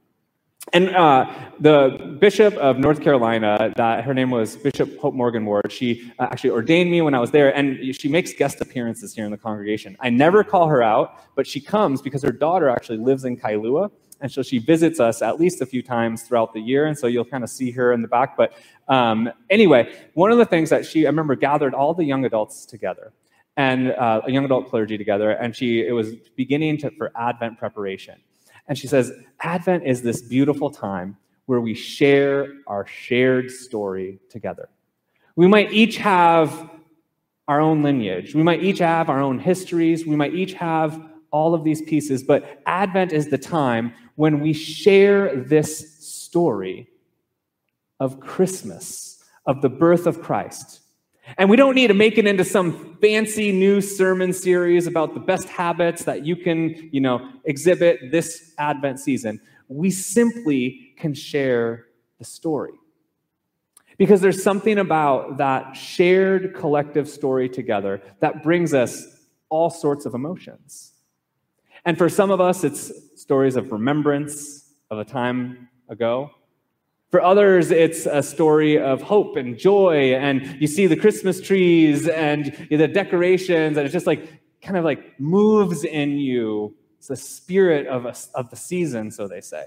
And 0.72 0.94
uh, 0.94 1.26
the 1.58 2.16
bishop 2.20 2.54
of 2.54 2.78
North 2.78 3.00
Carolina, 3.00 3.72
that 3.76 4.04
her 4.04 4.14
name 4.14 4.30
was 4.30 4.56
Bishop 4.56 4.96
Hope 4.98 5.12
Morgan 5.12 5.44
Ward, 5.44 5.72
she 5.72 6.12
uh, 6.20 6.28
actually 6.30 6.50
ordained 6.50 6.88
me 6.90 7.02
when 7.02 7.14
I 7.14 7.18
was 7.18 7.32
there, 7.32 7.54
and 7.56 7.94
she 7.96 8.08
makes 8.08 8.32
guest 8.32 8.60
appearances 8.60 9.12
here 9.12 9.24
in 9.24 9.32
the 9.32 9.36
congregation. 9.36 9.96
I 9.98 10.10
never 10.10 10.44
call 10.44 10.68
her 10.68 10.80
out, 10.80 11.34
but 11.34 11.48
she 11.48 11.60
comes 11.60 12.00
because 12.00 12.22
her 12.22 12.30
daughter 12.30 12.68
actually 12.68 12.98
lives 12.98 13.24
in 13.24 13.36
Kailua, 13.36 13.90
and 14.22 14.30
so 14.32 14.42
she 14.42 14.58
visits 14.58 15.00
us 15.00 15.20
at 15.20 15.38
least 15.38 15.60
a 15.60 15.66
few 15.66 15.82
times 15.82 16.22
throughout 16.22 16.54
the 16.54 16.60
year, 16.60 16.86
and 16.86 16.96
so 16.96 17.06
you'll 17.08 17.24
kind 17.24 17.44
of 17.44 17.50
see 17.50 17.70
her 17.72 17.92
in 17.92 18.00
the 18.00 18.08
back. 18.08 18.36
But 18.36 18.54
um, 18.88 19.30
anyway, 19.50 19.92
one 20.14 20.32
of 20.32 20.38
the 20.38 20.46
things 20.46 20.70
that 20.70 20.86
she, 20.86 21.04
I 21.06 21.10
remember, 21.10 21.34
gathered 21.34 21.74
all 21.74 21.92
the 21.92 22.04
young 22.04 22.24
adults 22.24 22.64
together 22.64 23.12
and 23.56 23.92
uh, 23.92 24.22
a 24.24 24.30
young 24.30 24.44
adult 24.44 24.70
clergy 24.70 24.96
together, 24.96 25.32
and 25.32 25.54
she 25.54 25.86
it 25.86 25.92
was 25.92 26.14
beginning 26.36 26.78
to, 26.78 26.90
for 26.92 27.12
Advent 27.16 27.58
preparation. 27.58 28.18
And 28.68 28.78
she 28.78 28.86
says, 28.86 29.12
Advent 29.40 29.84
is 29.84 30.02
this 30.02 30.22
beautiful 30.22 30.70
time 30.70 31.16
where 31.46 31.60
we 31.60 31.74
share 31.74 32.46
our 32.68 32.86
shared 32.86 33.50
story 33.50 34.20
together. 34.30 34.68
We 35.34 35.48
might 35.48 35.72
each 35.72 35.96
have 35.96 36.70
our 37.48 37.60
own 37.60 37.82
lineage. 37.82 38.34
We 38.34 38.42
might 38.42 38.62
each 38.62 38.78
have 38.78 39.10
our 39.10 39.20
own 39.20 39.38
histories. 39.40 40.06
We 40.06 40.14
might 40.14 40.32
each 40.32 40.54
have 40.54 41.10
all 41.32 41.54
of 41.54 41.64
these 41.64 41.82
pieces, 41.82 42.22
but 42.22 42.62
Advent 42.66 43.12
is 43.12 43.28
the 43.28 43.38
time 43.38 43.92
when 44.22 44.38
we 44.38 44.52
share 44.52 45.34
this 45.34 45.98
story 45.98 46.86
of 47.98 48.20
Christmas, 48.20 49.24
of 49.46 49.62
the 49.62 49.68
birth 49.68 50.06
of 50.06 50.22
Christ. 50.22 50.78
And 51.38 51.50
we 51.50 51.56
don't 51.56 51.74
need 51.74 51.88
to 51.88 51.94
make 51.94 52.18
it 52.18 52.26
into 52.28 52.44
some 52.44 52.96
fancy 53.00 53.50
new 53.50 53.80
sermon 53.80 54.32
series 54.32 54.86
about 54.86 55.14
the 55.14 55.18
best 55.18 55.48
habits 55.48 56.04
that 56.04 56.24
you 56.24 56.36
can, 56.36 56.88
you 56.92 57.00
know, 57.00 57.30
exhibit 57.46 58.12
this 58.12 58.54
Advent 58.58 59.00
season. 59.00 59.40
We 59.66 59.90
simply 59.90 60.92
can 60.96 61.14
share 61.14 61.86
the 62.20 62.24
story. 62.24 62.74
Because 63.98 64.20
there's 64.20 64.40
something 64.40 64.78
about 64.78 65.38
that 65.38 65.72
shared 65.72 66.54
collective 66.54 67.08
story 67.08 67.48
together 67.48 68.00
that 68.20 68.44
brings 68.44 68.72
us 68.72 69.04
all 69.48 69.68
sorts 69.68 70.06
of 70.06 70.14
emotions. 70.14 70.91
And 71.84 71.98
for 71.98 72.08
some 72.08 72.30
of 72.30 72.40
us, 72.40 72.64
it's 72.64 72.92
stories 73.20 73.56
of 73.56 73.72
remembrance 73.72 74.74
of 74.90 74.98
a 74.98 75.04
time 75.04 75.68
ago. 75.88 76.30
For 77.10 77.20
others, 77.20 77.70
it's 77.70 78.06
a 78.06 78.22
story 78.22 78.78
of 78.78 79.02
hope 79.02 79.36
and 79.36 79.58
joy, 79.58 80.14
and 80.14 80.60
you 80.60 80.66
see 80.66 80.86
the 80.86 80.96
Christmas 80.96 81.40
trees 81.40 82.08
and 82.08 82.66
the 82.70 82.88
decorations, 82.88 83.76
and 83.76 83.84
it's 83.84 83.92
just 83.92 84.06
like 84.06 84.28
kind 84.62 84.78
of 84.78 84.84
like 84.84 85.20
moves 85.20 85.84
in 85.84 86.12
you. 86.12 86.74
It's 86.98 87.08
the 87.08 87.16
spirit 87.16 87.86
of, 87.86 88.06
a, 88.06 88.14
of 88.34 88.48
the 88.48 88.56
season, 88.56 89.10
so 89.10 89.28
they 89.28 89.40
say. 89.40 89.66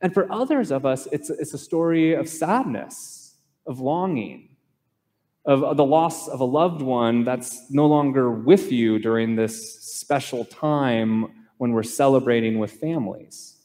And 0.00 0.12
for 0.12 0.30
others 0.30 0.70
of 0.70 0.84
us, 0.84 1.08
it's, 1.10 1.30
it's 1.30 1.54
a 1.54 1.58
story 1.58 2.12
of 2.12 2.28
sadness, 2.28 3.36
of 3.66 3.80
longing, 3.80 4.53
of 5.44 5.76
the 5.76 5.84
loss 5.84 6.28
of 6.28 6.40
a 6.40 6.44
loved 6.44 6.80
one 6.80 7.24
that's 7.24 7.70
no 7.70 7.86
longer 7.86 8.30
with 8.30 8.72
you 8.72 8.98
during 8.98 9.36
this 9.36 9.82
special 9.82 10.44
time 10.44 11.46
when 11.58 11.72
we're 11.72 11.82
celebrating 11.82 12.58
with 12.58 12.72
families. 12.72 13.56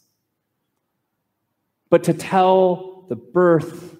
But 1.90 2.04
to 2.04 2.14
tell 2.14 3.06
the 3.10 3.16
birth 3.16 3.98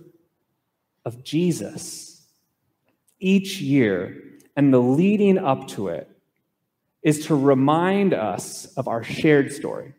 of 1.06 1.24
Jesus 1.24 2.28
each 3.20 3.60
year 3.62 4.22
and 4.56 4.74
the 4.74 4.80
leading 4.80 5.38
up 5.38 5.68
to 5.70 5.88
it 5.88 6.10
is 7.02 7.26
to 7.28 7.36
remind 7.36 8.14
us 8.14 8.66
of 8.76 8.88
our 8.88 9.04
shared 9.04 9.52
story. 9.52 9.94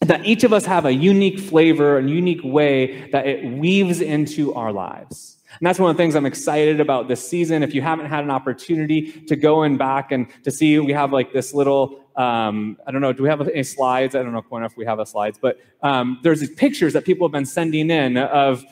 That 0.00 0.26
each 0.26 0.44
of 0.44 0.52
us 0.52 0.66
have 0.66 0.84
a 0.84 0.92
unique 0.92 1.38
flavor, 1.38 1.98
a 1.98 2.02
unique 2.02 2.42
way 2.44 3.08
that 3.12 3.26
it 3.26 3.44
weaves 3.44 4.00
into 4.00 4.52
our 4.54 4.72
lives. 4.72 5.38
And 5.58 5.66
that's 5.66 5.78
one 5.78 5.90
of 5.90 5.96
the 5.96 6.02
things 6.02 6.14
I'm 6.14 6.26
excited 6.26 6.80
about 6.80 7.08
this 7.08 7.26
season. 7.26 7.62
If 7.62 7.74
you 7.74 7.82
haven't 7.82 8.06
had 8.06 8.24
an 8.24 8.30
opportunity 8.30 9.12
to 9.12 9.36
go 9.36 9.62
in 9.62 9.76
back 9.76 10.12
and 10.12 10.26
to 10.44 10.50
see, 10.50 10.78
we 10.78 10.92
have 10.92 11.12
like 11.12 11.32
this 11.32 11.54
little, 11.54 12.04
um, 12.16 12.76
I 12.86 12.90
don't 12.90 13.00
know, 13.00 13.12
do 13.12 13.22
we 13.22 13.28
have 13.28 13.46
any 13.48 13.62
slides? 13.62 14.14
I 14.14 14.22
don't 14.22 14.32
know 14.32 14.42
quite 14.42 14.64
if 14.64 14.76
we 14.76 14.84
have 14.84 14.98
a 14.98 15.06
slides, 15.06 15.38
but 15.40 15.58
um, 15.82 16.18
there's 16.22 16.40
these 16.40 16.54
pictures 16.54 16.92
that 16.92 17.04
people 17.04 17.26
have 17.26 17.32
been 17.32 17.46
sending 17.46 17.90
in 17.90 18.16
of 18.16 18.64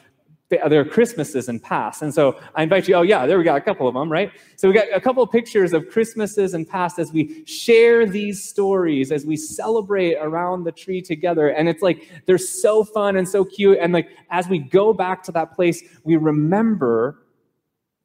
Uh, 0.60 0.68
their 0.68 0.84
Christmases 0.84 1.48
and 1.48 1.62
past. 1.62 2.02
And 2.02 2.12
so 2.12 2.38
I 2.54 2.62
invite 2.62 2.88
you, 2.88 2.94
oh, 2.94 3.02
yeah, 3.02 3.26
there 3.26 3.38
we 3.38 3.44
got 3.44 3.56
a 3.56 3.60
couple 3.60 3.88
of 3.88 3.94
them, 3.94 4.10
right? 4.10 4.30
So 4.56 4.68
we 4.68 4.74
got 4.74 4.86
a 4.92 5.00
couple 5.00 5.22
of 5.22 5.30
pictures 5.30 5.72
of 5.72 5.88
Christmases 5.88 6.54
and 6.54 6.68
past 6.68 6.98
as 6.98 7.12
we 7.12 7.44
share 7.46 8.06
these 8.06 8.42
stories, 8.42 9.12
as 9.12 9.24
we 9.24 9.36
celebrate 9.36 10.16
around 10.16 10.64
the 10.64 10.72
tree 10.72 11.00
together. 11.00 11.48
And 11.48 11.68
it's 11.68 11.82
like 11.82 12.08
they're 12.26 12.38
so 12.38 12.84
fun 12.84 13.16
and 13.16 13.28
so 13.28 13.44
cute. 13.44 13.78
And 13.80 13.92
like 13.92 14.10
as 14.30 14.48
we 14.48 14.58
go 14.58 14.92
back 14.92 15.22
to 15.24 15.32
that 15.32 15.54
place, 15.54 15.82
we 16.04 16.16
remember 16.16 17.22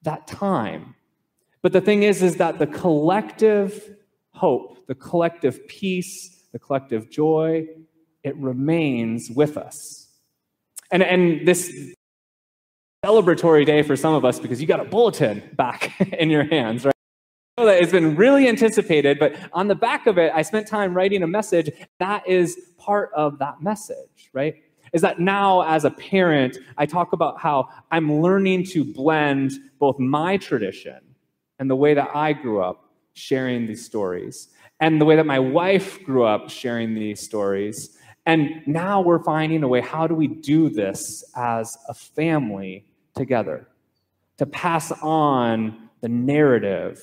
that 0.04 0.28
time. 0.28 0.96
But 1.62 1.74
the 1.74 1.82
thing 1.82 2.04
is, 2.04 2.24
is 2.24 2.38
that 2.38 2.60
the 2.60 2.68
collective 2.68 3.96
hope, 4.32 4.88
the 4.88 4.96
collective 4.96 5.68
peace, 5.68 6.46
the 6.54 6.60
collective 6.60 7.10
joy, 7.10 7.68
it 8.24 8.36
remains 8.38 9.30
with 9.30 9.58
us. 9.58 10.08
And, 10.92 11.04
and 11.04 11.48
this 11.48 11.94
celebratory 13.08 13.66
day 13.66 13.82
for 13.84 13.96
some 13.96 14.14
of 14.14 14.26
us 14.26 14.38
because 14.38 14.60
you 14.60 14.68
got 14.68 14.82
a 14.82 14.84
bulletin 14.84 15.42
back 15.54 15.98
in 16.20 16.30
your 16.30 16.44
hands, 16.44 16.84
right? 16.84 16.94
that 17.58 17.82
it's 17.82 17.92
been 17.92 18.16
really 18.16 18.48
anticipated, 18.48 19.18
but 19.18 19.36
on 19.52 19.68
the 19.68 19.74
back 19.74 20.06
of 20.06 20.20
it, 20.20 20.32
I 20.36 20.44
spent 20.44 20.68
time 20.68 20.94
writing 20.94 21.24
a 21.24 21.28
message. 21.28 21.72
That 22.00 22.28
is 22.28 22.74
part 22.78 23.10
of 23.16 23.40
that 23.40 23.64
message, 23.64 24.30
right? 24.32 24.56
Is 24.94 25.02
that 25.02 25.20
now, 25.20 25.62
as 25.64 25.84
a 25.84 25.90
parent, 25.90 26.58
I 26.78 26.86
talk 26.86 27.14
about 27.14 27.40
how 27.40 27.70
I'm 27.90 28.22
learning 28.22 28.66
to 28.66 28.84
blend 28.84 29.54
both 29.80 29.98
my 29.98 30.38
tradition 30.38 31.00
and 31.58 31.70
the 31.70 31.76
way 31.76 31.96
that 31.96 32.10
I 32.14 32.34
grew 32.34 32.62
up 32.62 32.92
sharing 33.14 33.66
these 33.66 33.84
stories, 33.84 34.50
and 34.80 35.02
the 35.02 35.06
way 35.06 35.16
that 35.16 35.26
my 35.26 35.40
wife 35.40 36.04
grew 36.04 36.24
up 36.24 36.52
sharing 36.52 36.94
these 36.94 37.22
stories. 37.22 37.98
And 38.28 38.62
now 38.68 39.02
we're 39.02 39.24
finding 39.24 39.64
a 39.64 39.68
way 39.68 39.82
how 39.82 40.06
do 40.06 40.14
we 40.14 40.28
do 40.28 40.70
this 40.70 41.24
as 41.36 41.76
a 41.90 41.96
family 41.96 42.86
together, 43.18 43.68
to 44.38 44.46
pass 44.46 44.92
on 45.02 45.90
the 46.02 46.10
narrative. 46.10 47.02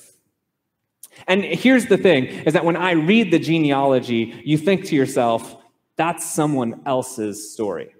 And 1.27 1.43
here's 1.43 1.85
the 1.85 1.97
thing 1.97 2.25
is 2.25 2.53
that 2.53 2.65
when 2.65 2.75
I 2.75 2.91
read 2.91 3.31
the 3.31 3.39
genealogy, 3.39 4.41
you 4.43 4.57
think 4.57 4.85
to 4.85 4.95
yourself, 4.95 5.57
that's 5.95 6.25
someone 6.29 6.81
else's 6.85 7.53
story. 7.53 7.95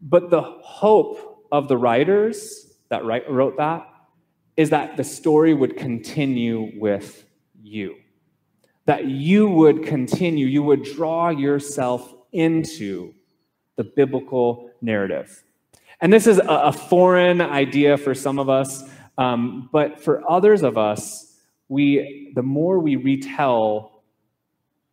But 0.00 0.30
the 0.30 0.40
hope 0.40 1.44
of 1.52 1.68
the 1.68 1.76
writers 1.76 2.74
that 2.88 3.04
wrote 3.04 3.56
that 3.58 3.86
is 4.56 4.70
that 4.70 4.96
the 4.96 5.04
story 5.04 5.54
would 5.54 5.76
continue 5.76 6.72
with 6.78 7.24
you. 7.62 7.96
That 8.86 9.06
you 9.06 9.48
would 9.48 9.84
continue, 9.84 10.46
you 10.46 10.62
would 10.62 10.82
draw 10.82 11.28
yourself 11.28 12.14
into 12.32 13.14
the 13.76 13.84
biblical 13.84 14.70
narrative. 14.80 15.42
And 16.00 16.12
this 16.12 16.26
is 16.26 16.38
a, 16.38 16.72
foreign 16.72 17.40
idea 17.40 17.96
for 17.98 18.14
some 18.14 18.38
of 18.38 18.48
us, 18.48 18.82
um, 19.18 19.68
but 19.70 20.02
for 20.02 20.22
others 20.30 20.62
of 20.62 20.78
us, 20.78 21.36
we, 21.68 22.32
the 22.34 22.42
more 22.42 22.78
we 22.78 22.96
retell 22.96 24.02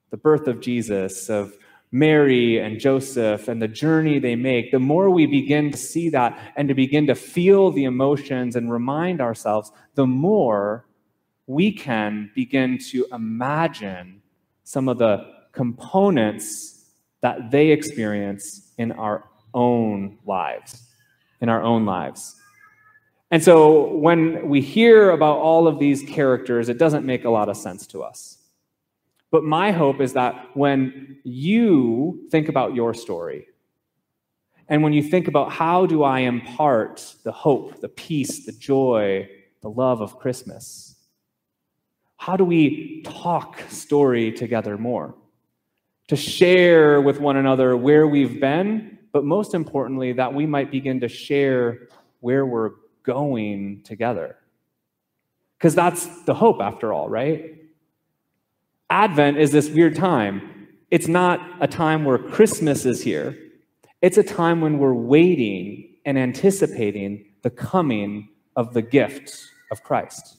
the 0.10 0.18
birth 0.18 0.48
of 0.48 0.60
Jesus, 0.60 1.30
of 1.30 1.58
Mary 1.92 2.60
and 2.60 2.80
Joseph 2.80 3.48
and 3.48 3.62
the 3.62 3.68
journey 3.68 4.20
they 4.20 4.36
make, 4.36 4.72
the 4.72 4.80
more 4.80 5.10
we 5.10 5.26
begin 5.26 5.72
to 5.72 5.78
see 5.78 6.10
that 6.10 6.54
and 6.58 6.68
to 6.68 6.74
begin 6.74 7.08
to 7.08 7.16
feel 7.16 7.72
the 7.72 7.86
emotions 7.86 8.56
and 8.56 8.72
remind 8.72 9.22
ourselves, 9.22 9.72
the 9.96 10.06
more 10.06 10.86
we 11.46 11.72
can 11.72 12.30
begin 12.36 12.78
to 12.90 13.06
imagine 13.14 14.22
some 14.64 14.90
of 14.90 14.98
the 14.98 15.26
components 15.54 16.92
that 17.22 17.52
they 17.52 17.70
experience 17.70 18.74
in 18.78 18.92
our 18.92 19.24
own 19.54 20.18
lives, 20.26 20.87
in 21.42 21.50
our 21.50 21.62
own 21.62 21.86
lives. 21.86 22.36
And 23.30 23.44
so 23.44 23.94
when 23.96 24.48
we 24.48 24.62
hear 24.62 25.12
about 25.12 25.38
all 25.38 25.68
of 25.68 25.80
these 25.80 26.02
characters, 26.04 26.70
it 26.70 26.78
doesn't 26.78 27.06
make 27.06 27.26
a 27.26 27.30
lot 27.30 27.50
of 27.50 27.58
sense 27.58 27.86
to 27.88 28.04
us. 28.04 28.38
But 29.32 29.44
my 29.44 29.72
hope 29.72 30.00
is 30.00 30.14
that 30.14 30.56
when 30.56 31.18
you 31.24 32.28
think 32.32 32.48
about 32.48 32.74
your 32.74 32.94
story, 32.94 33.48
and 34.70 34.84
when 34.84 34.94
you 34.94 35.04
think 35.04 35.28
about 35.28 35.52
how 35.52 35.86
do 35.86 36.04
I 36.04 36.20
impart 36.20 37.16
the 37.24 37.32
hope, 37.32 37.82
the 37.82 37.90
peace, 37.90 38.46
the 38.46 38.52
joy, 38.54 39.30
the 39.62 39.70
love 39.70 40.02
of 40.02 40.18
Christmas, 40.20 40.96
how 42.18 42.36
do 42.36 42.44
we 42.44 43.02
talk 43.04 43.60
story 43.70 44.32
together 44.32 44.78
more? 44.78 45.16
To 46.08 46.16
share 46.16 47.02
with 47.02 47.20
one 47.20 47.38
another 47.38 47.76
where 47.76 48.08
we've 48.08 48.40
been, 48.40 48.97
but 49.18 49.26
most 49.26 49.56
importantly, 49.56 50.14
that 50.14 50.32
we 50.32 50.46
might 50.46 50.70
begin 50.70 51.00
to 51.00 51.08
share 51.08 51.88
where 52.20 52.46
we're 52.46 52.74
going 53.02 53.82
together. 53.82 54.36
Because 55.58 55.74
that's 55.74 56.06
the 56.26 56.36
hope, 56.36 56.62
after 56.62 56.94
all, 56.94 57.10
right? 57.10 57.56
Advent 58.92 59.40
is 59.40 59.52
this 59.52 59.72
weird 59.72 59.96
time. 59.96 60.68
It's 60.92 61.08
not 61.08 61.40
a 61.62 61.68
time 61.68 62.06
where 62.06 62.20
Christmas 62.20 62.86
is 62.86 63.02
here, 63.02 63.36
it's 64.04 64.20
a 64.20 64.24
time 64.24 64.62
when 64.62 64.78
we're 64.78 64.94
waiting 64.94 65.96
and 66.06 66.16
anticipating 66.16 67.26
the 67.42 67.50
coming 67.50 68.30
of 68.56 68.76
the 68.76 68.84
gift 68.84 69.48
of 69.72 69.82
Christ. 69.82 70.37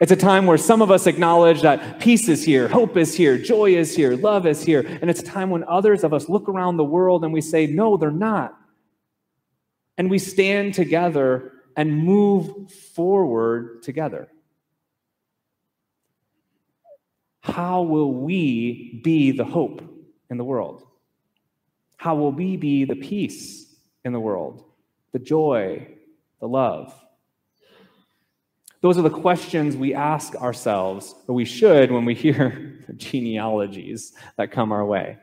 It's 0.00 0.12
a 0.12 0.16
time 0.16 0.46
where 0.46 0.58
some 0.58 0.80
of 0.80 0.92
us 0.92 1.08
acknowledge 1.08 1.62
that 1.62 1.98
peace 1.98 2.28
is 2.28 2.44
here, 2.44 2.68
hope 2.68 2.96
is 2.96 3.14
here, 3.16 3.36
joy 3.36 3.74
is 3.74 3.96
here, 3.96 4.16
love 4.16 4.46
is 4.46 4.62
here. 4.62 4.80
And 4.80 5.10
it's 5.10 5.20
a 5.20 5.24
time 5.24 5.50
when 5.50 5.64
others 5.64 6.04
of 6.04 6.14
us 6.14 6.28
look 6.28 6.48
around 6.48 6.76
the 6.76 6.84
world 6.84 7.24
and 7.24 7.32
we 7.32 7.40
say, 7.40 7.66
no, 7.66 7.96
they're 7.96 8.10
not. 8.10 8.56
And 9.96 10.08
we 10.08 10.20
stand 10.20 10.74
together 10.74 11.52
and 11.76 12.04
move 12.04 12.70
forward 12.70 13.82
together. 13.82 14.28
How 17.40 17.82
will 17.82 18.12
we 18.12 19.00
be 19.02 19.32
the 19.32 19.44
hope 19.44 19.82
in 20.30 20.36
the 20.36 20.44
world? 20.44 20.84
How 21.96 22.14
will 22.14 22.30
we 22.30 22.56
be 22.56 22.84
the 22.84 22.94
peace 22.94 23.74
in 24.04 24.12
the 24.12 24.20
world, 24.20 24.64
the 25.12 25.18
joy, 25.18 25.88
the 26.40 26.46
love? 26.46 26.94
Those 28.80 28.96
are 28.96 29.02
the 29.02 29.10
questions 29.10 29.76
we 29.76 29.92
ask 29.92 30.36
ourselves, 30.36 31.14
or 31.26 31.34
we 31.34 31.44
should 31.44 31.90
when 31.90 32.04
we 32.04 32.14
hear 32.14 32.78
the 32.86 32.92
genealogies 32.92 34.12
that 34.36 34.52
come 34.52 34.72
our 34.72 34.84
way. 34.84 35.18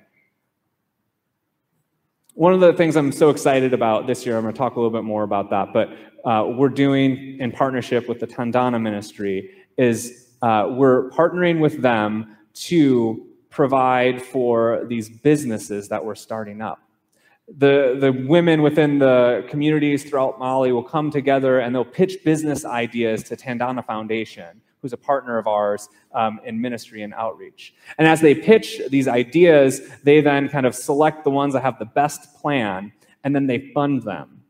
One 2.33 2.53
of 2.53 2.59
the 2.59 2.73
things 2.73 2.97
I'm 2.97 3.13
so 3.13 3.29
excited 3.29 3.73
about 3.73 4.07
this 4.07 4.25
year, 4.25 4.35
I'm 4.35 4.43
going 4.43 4.53
to 4.53 4.57
talk 4.57 4.75
a 4.75 4.79
little 4.79 4.91
bit 4.91 5.05
more 5.05 5.23
about 5.23 5.49
that, 5.51 5.71
but 5.71 5.89
uh, 6.29 6.45
we're 6.47 6.67
doing 6.67 7.39
in 7.39 7.51
partnership 7.51 8.09
with 8.09 8.19
the 8.19 8.27
Tandana 8.27 8.81
Ministry 8.81 9.51
is 9.77 10.33
uh, 10.41 10.67
we're 10.69 11.09
partnering 11.11 11.59
with 11.59 11.81
them 11.81 12.35
to 12.53 13.25
provide 13.49 14.21
for 14.21 14.83
these 14.89 15.07
businesses 15.07 15.87
that 15.87 16.03
we're 16.03 16.15
starting 16.15 16.61
up. 16.61 16.84
The, 17.47 17.97
the 17.99 18.11
women 18.11 18.61
within 18.63 18.97
the 18.97 19.45
communities 19.49 20.03
throughout 20.03 20.39
Mali 20.39 20.71
will 20.71 20.83
come 20.83 21.11
together 21.11 21.59
and 21.59 21.75
they'll 21.75 21.85
pitch 21.85 22.23
business 22.23 22.65
ideas 22.65 23.23
to 23.23 23.35
Tandana 23.35 23.85
Foundation 23.85 24.61
who's 24.85 24.93
a 24.93 24.97
partner 24.97 25.39
of 25.39 25.47
ours 25.47 25.89
um, 26.13 26.39
in 26.45 26.61
ministry 26.61 27.01
and 27.01 27.11
outreach. 27.15 27.73
And 27.97 28.07
as 28.07 28.21
they 28.21 28.35
pitch 28.35 28.79
these 28.91 29.07
ideas, 29.07 29.81
they 30.03 30.21
then 30.21 30.47
kind 30.47 30.67
of 30.67 30.75
select 30.75 31.23
the 31.23 31.31
ones 31.31 31.53
that 31.53 31.63
have 31.63 31.79
the 31.79 31.85
best 31.85 32.35
plan, 32.35 32.93
and 33.23 33.35
then 33.35 33.47
they 33.47 33.71
fund 33.73 34.03
them. 34.03 34.43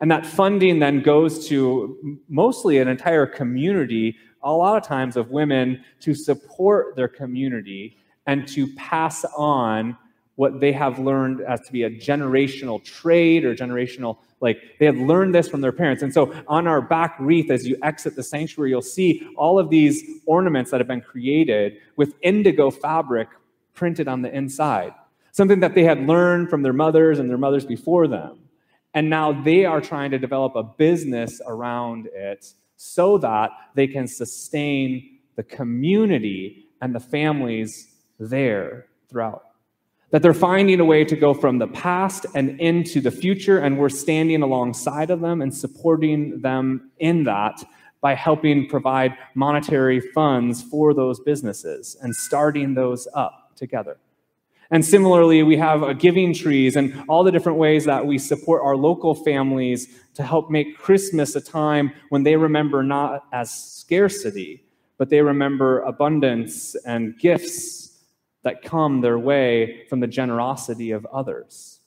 And 0.00 0.10
that 0.10 0.24
funding 0.24 0.78
then 0.78 1.02
goes 1.02 1.46
to 1.48 2.18
mostly 2.30 2.78
an 2.78 2.88
entire 2.88 3.26
community, 3.26 4.16
a 4.42 4.50
lot 4.50 4.78
of 4.78 4.88
times 4.88 5.18
of 5.18 5.30
women, 5.30 5.84
to 6.00 6.14
support 6.14 6.96
their 6.96 7.08
community 7.08 7.98
and 8.26 8.48
to 8.48 8.72
pass 8.76 9.26
on 9.36 9.98
what 10.36 10.60
they 10.60 10.72
have 10.72 10.98
learned 10.98 11.40
as 11.42 11.60
to 11.62 11.72
be 11.72 11.84
a 11.84 11.90
generational 11.90 12.82
trade 12.82 13.44
or 13.44 13.54
generational 13.54 14.18
like 14.40 14.60
they 14.78 14.84
had 14.84 14.98
learned 14.98 15.34
this 15.34 15.48
from 15.48 15.62
their 15.62 15.72
parents. 15.72 16.02
And 16.02 16.12
so 16.12 16.34
on 16.48 16.66
our 16.66 16.82
back 16.82 17.16
wreath, 17.18 17.50
as 17.50 17.66
you 17.66 17.78
exit 17.82 18.14
the 18.14 18.22
sanctuary, 18.22 18.70
you'll 18.70 18.82
see 18.82 19.26
all 19.36 19.58
of 19.58 19.70
these 19.70 20.02
ornaments 20.26 20.70
that 20.70 20.80
have 20.80 20.86
been 20.86 21.00
created 21.00 21.78
with 21.96 22.14
indigo 22.20 22.70
fabric 22.70 23.28
printed 23.72 24.06
on 24.06 24.20
the 24.20 24.30
inside, 24.36 24.92
something 25.32 25.60
that 25.60 25.74
they 25.74 25.82
had 25.82 26.06
learned 26.06 26.50
from 26.50 26.60
their 26.60 26.74
mothers 26.74 27.18
and 27.18 27.30
their 27.30 27.38
mothers 27.38 27.64
before 27.64 28.06
them. 28.06 28.38
And 28.92 29.08
now 29.08 29.32
they 29.32 29.64
are 29.64 29.80
trying 29.80 30.10
to 30.10 30.18
develop 30.18 30.54
a 30.56 30.62
business 30.62 31.40
around 31.46 32.08
it 32.12 32.44
so 32.76 33.16
that 33.18 33.50
they 33.74 33.86
can 33.86 34.06
sustain 34.06 35.20
the 35.36 35.42
community 35.42 36.66
and 36.82 36.94
the 36.94 37.00
families 37.00 37.88
there 38.20 38.86
throughout 39.08 39.42
that 40.10 40.22
they're 40.22 40.34
finding 40.34 40.80
a 40.80 40.84
way 40.84 41.04
to 41.04 41.16
go 41.16 41.34
from 41.34 41.58
the 41.58 41.66
past 41.66 42.26
and 42.34 42.60
into 42.60 43.00
the 43.00 43.10
future, 43.10 43.58
and 43.58 43.78
we're 43.78 43.88
standing 43.88 44.42
alongside 44.42 45.10
of 45.10 45.20
them 45.20 45.42
and 45.42 45.52
supporting 45.52 46.40
them 46.40 46.90
in 46.98 47.24
that 47.24 47.64
by 48.00 48.14
helping 48.14 48.68
provide 48.68 49.16
monetary 49.34 49.98
funds 49.98 50.62
for 50.62 50.92
those 50.92 51.18
businesses 51.20 51.96
and 52.02 52.14
starting 52.14 52.74
those 52.74 53.08
up 53.14 53.52
together. 53.56 53.96
And 54.70 54.84
similarly, 54.84 55.42
we 55.42 55.56
have 55.56 55.82
a 55.82 55.94
giving 55.94 56.34
trees 56.34 56.76
and 56.76 57.02
all 57.08 57.22
the 57.22 57.30
different 57.32 57.58
ways 57.58 57.84
that 57.84 58.06
we 58.06 58.18
support 58.18 58.62
our 58.62 58.76
local 58.76 59.14
families 59.14 59.88
to 60.14 60.22
help 60.22 60.50
make 60.50 60.76
Christmas 60.76 61.34
a 61.36 61.40
time 61.40 61.92
when 62.08 62.22
they 62.22 62.36
remember 62.36 62.82
not 62.82 63.24
as 63.32 63.50
scarcity, 63.50 64.64
but 64.98 65.10
they 65.10 65.20
remember 65.20 65.80
abundance 65.80 66.74
and 66.86 67.18
gifts 67.18 67.93
that 68.44 68.62
come 68.62 69.00
their 69.00 69.18
way 69.18 69.84
from 69.88 70.00
the 70.00 70.06
generosity 70.06 70.92
of 70.92 71.04
others. 71.06 71.80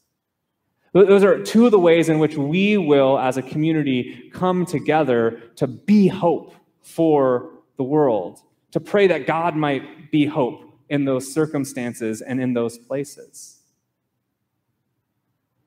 Those 0.94 1.24
are 1.24 1.44
two 1.44 1.66
of 1.66 1.72
the 1.72 1.80
ways 1.80 2.10
in 2.10 2.18
which 2.18 2.36
we 2.36 2.78
will, 2.78 3.20
as 3.20 3.38
a 3.38 3.42
community, 3.42 4.32
come 4.34 4.66
together 4.66 5.42
to 5.58 5.68
be 5.68 6.08
hope 6.08 6.56
for 6.82 7.52
the 7.78 7.84
world, 7.84 8.40
to 8.72 8.80
pray 8.80 9.08
that 9.08 9.28
God 9.28 9.56
might 9.56 10.12
be 10.12 10.26
hope 10.26 10.64
in 10.90 11.06
those 11.06 11.32
circumstances 11.32 12.22
and 12.22 12.42
in 12.42 12.54
those 12.54 12.78
places. 12.78 13.60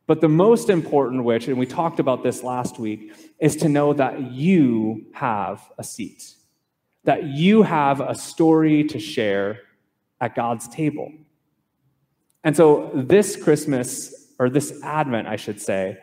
But 0.06 0.20
the 0.20 0.28
most 0.28 0.70
important, 0.70 1.22
which, 1.22 1.46
and 1.46 1.56
we 1.56 1.66
talked 1.66 2.00
about 2.00 2.24
this 2.24 2.42
last 2.42 2.80
week, 2.80 3.12
is 3.38 3.54
to 3.56 3.68
know 3.68 3.92
that 3.92 4.32
you 4.32 5.06
have 5.12 5.70
a 5.78 5.84
seat, 5.84 6.34
that 7.04 7.24
you 7.24 7.62
have 7.62 8.00
a 8.00 8.16
story 8.16 8.82
to 8.84 8.98
share 8.98 9.60
at 10.20 10.34
God's 10.34 10.68
table. 10.68 11.12
And 12.44 12.56
so, 12.56 12.90
this 12.94 13.36
Christmas, 13.36 14.32
or 14.38 14.48
this 14.48 14.80
Advent, 14.82 15.28
I 15.28 15.36
should 15.36 15.60
say, 15.60 15.98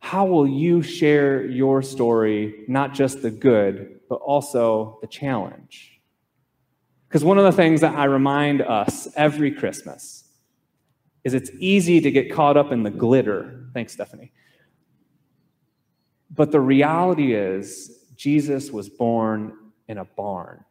how 0.00 0.26
will 0.26 0.46
you 0.46 0.82
share 0.82 1.46
your 1.46 1.82
story, 1.82 2.64
not 2.68 2.94
just 2.94 3.22
the 3.22 3.30
good, 3.30 4.00
but 4.08 4.16
also 4.16 4.98
the 5.02 5.06
challenge? 5.06 6.00
Because 7.08 7.24
one 7.24 7.38
of 7.38 7.44
the 7.44 7.52
things 7.52 7.80
that 7.80 7.94
I 7.96 8.04
remind 8.04 8.62
us 8.62 9.08
every 9.16 9.50
Christmas 9.50 10.24
is 11.24 11.34
it's 11.34 11.50
easy 11.58 12.00
to 12.00 12.10
get 12.10 12.32
caught 12.32 12.56
up 12.56 12.72
in 12.72 12.82
the 12.82 12.90
glitter. 12.90 13.68
Thanks, 13.74 13.92
Stephanie. 13.92 14.32
But 16.30 16.52
the 16.52 16.60
reality 16.60 17.34
is, 17.34 17.96
Jesus 18.16 18.70
was 18.70 18.88
born 18.88 19.56
in 19.88 19.98
a 19.98 20.04
barn 20.04 20.64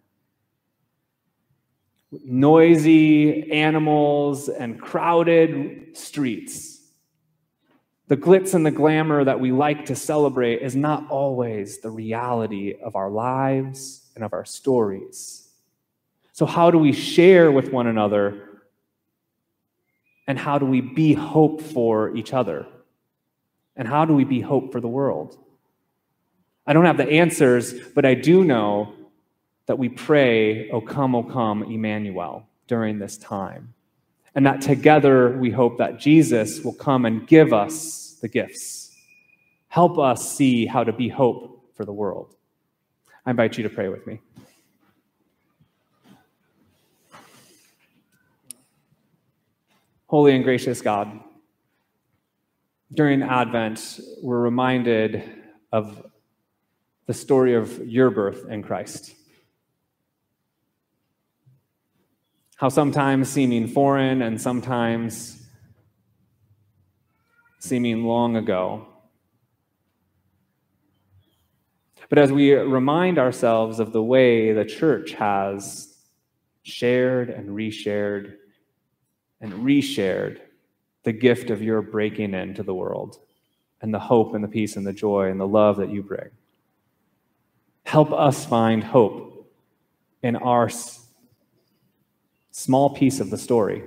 noisy 2.12 3.52
animals 3.52 4.50
and 4.50 4.82
crowded 4.82 5.95
streets. 5.98 6.80
The 8.08 8.17
glitz 8.17 8.56
and 8.56 8.65
the 8.65 8.72
glamour 8.72 9.24
that 9.24 9.39
we 9.39 9.52
like 9.52 9.86
to 9.86 9.95
celebrate 9.95 10.63
is 10.63 10.76
not 10.76 11.10
always 11.12 11.80
the 11.80 11.91
reality 11.91 12.76
of 12.82 12.95
our 12.95 13.10
lives 13.10 14.10
and 14.15 14.24
of 14.24 14.34
our 14.34 14.45
stories. 14.45 15.48
So, 16.34 16.48
how 16.48 16.72
do 16.72 16.80
we 16.80 16.91
share 16.91 17.52
with 17.52 17.72
one 17.72 17.86
another? 17.86 18.45
And 20.26 20.38
how 20.38 20.58
do 20.60 20.65
we 20.65 20.82
be 20.82 21.13
hope 21.13 21.62
for 21.62 22.15
each 22.15 22.34
other? 22.34 22.65
And 23.76 23.88
how 23.88 24.06
do 24.06 24.13
we 24.13 24.24
be 24.24 24.41
hope 24.41 24.72
for 24.72 24.80
the 24.80 24.88
world? 24.88 25.38
I 26.65 26.74
don't 26.74 26.86
have 26.86 26.98
the 26.98 27.10
answers, 27.10 27.74
but 27.89 28.06
I 28.06 28.13
do 28.13 28.43
know 28.43 28.93
that 29.69 29.77
we 29.77 29.88
pray, 29.88 30.67
O 30.71 30.82
come, 30.82 31.13
O 31.13 31.21
come, 31.21 31.62
Emmanuel, 31.62 32.49
during 32.65 32.97
this 32.97 33.19
time. 33.19 33.75
And 34.34 34.43
that 34.47 34.62
together 34.62 35.38
we 35.38 35.51
hope 35.51 35.77
that 35.77 35.99
Jesus 35.99 36.62
will 36.62 36.73
come 36.73 37.05
and 37.05 37.27
give 37.27 37.53
us 37.53 38.17
the 38.19 38.27
gifts. 38.27 38.97
Help 39.67 39.99
us 39.99 40.36
see 40.36 40.65
how 40.65 40.84
to 40.84 40.91
be 40.91 41.08
hope 41.08 41.69
for 41.75 41.86
the 41.86 41.93
world. 41.93 42.34
I 43.27 43.29
invite 43.29 43.60
you 43.60 43.63
to 43.63 43.69
pray 43.69 43.89
with 43.89 44.08
me. 44.08 44.21
Holy 50.08 50.34
and 50.34 50.43
gracious 50.43 50.82
God, 50.82 51.12
during 52.91 53.21
Advent, 53.21 53.99
we're 54.23 54.41
reminded 54.41 55.29
of 55.71 56.08
the 57.05 57.13
story 57.13 57.53
of 57.53 57.88
your 57.88 58.10
birth 58.10 58.49
in 58.49 58.63
Christ. 58.63 59.13
How 62.60 62.67
sometimes 62.67 63.30
seeming 63.30 63.67
foreign 63.69 64.22
and 64.22 64.41
sometimes 64.41 65.41
seeming 67.60 68.04
long 68.04 68.36
ago. 68.36 68.86
But 72.10 72.17
as 72.17 72.34
we 72.34 72.54
remind 72.54 73.17
ourselves 73.17 73.80
of 73.80 73.93
the 73.93 74.04
way 74.04 74.52
the 74.52 74.65
church 74.65 75.13
has 75.13 76.00
shared 76.63 77.30
and 77.30 77.48
reshared 77.48 78.34
and 79.39 79.54
reshared 79.54 80.41
the 81.04 81.13
gift 81.13 81.52
of 81.52 81.62
your 81.62 81.82
breaking 81.82 82.34
into 82.34 82.62
the 82.62 82.76
world 82.76 83.19
and 83.82 83.93
the 83.93 84.00
hope 84.00 84.34
and 84.34 84.43
the 84.43 84.50
peace 84.50 84.76
and 84.76 84.86
the 84.86 84.91
joy 84.91 85.32
and 85.32 85.39
the 85.39 85.48
love 85.48 85.78
that 85.78 85.91
you 85.91 86.04
bring. 86.04 86.28
Help 87.86 88.12
us 88.12 88.45
find 88.45 88.84
hope 88.84 89.50
in 90.24 90.36
our 90.36 90.69
small 92.51 92.89
piece 92.89 93.19
of 93.19 93.29
the 93.29 93.38
story. 93.38 93.83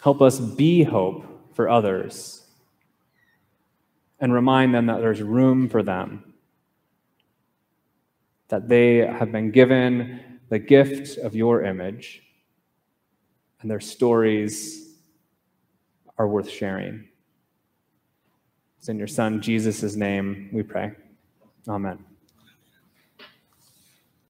Help 0.00 0.22
us 0.22 0.38
be 0.38 0.82
hope 0.82 1.54
for 1.54 1.68
others 1.68 2.46
and 4.20 4.32
remind 4.32 4.74
them 4.74 4.86
that 4.86 5.00
there's 5.00 5.22
room 5.22 5.68
for 5.68 5.82
them, 5.82 6.34
that 8.48 8.68
they 8.68 8.98
have 8.98 9.32
been 9.32 9.50
given 9.50 10.20
the 10.48 10.58
gift 10.58 11.18
of 11.18 11.34
your 11.34 11.64
image, 11.64 12.22
and 13.60 13.70
their 13.70 13.80
stories 13.80 14.94
are 16.18 16.28
worth 16.28 16.48
sharing. 16.48 17.08
It's 18.78 18.88
in 18.88 18.98
your 18.98 19.08
Son, 19.08 19.40
Jesus' 19.42 19.96
name, 19.96 20.50
we 20.52 20.62
pray. 20.62 20.92
Amen. 21.68 22.15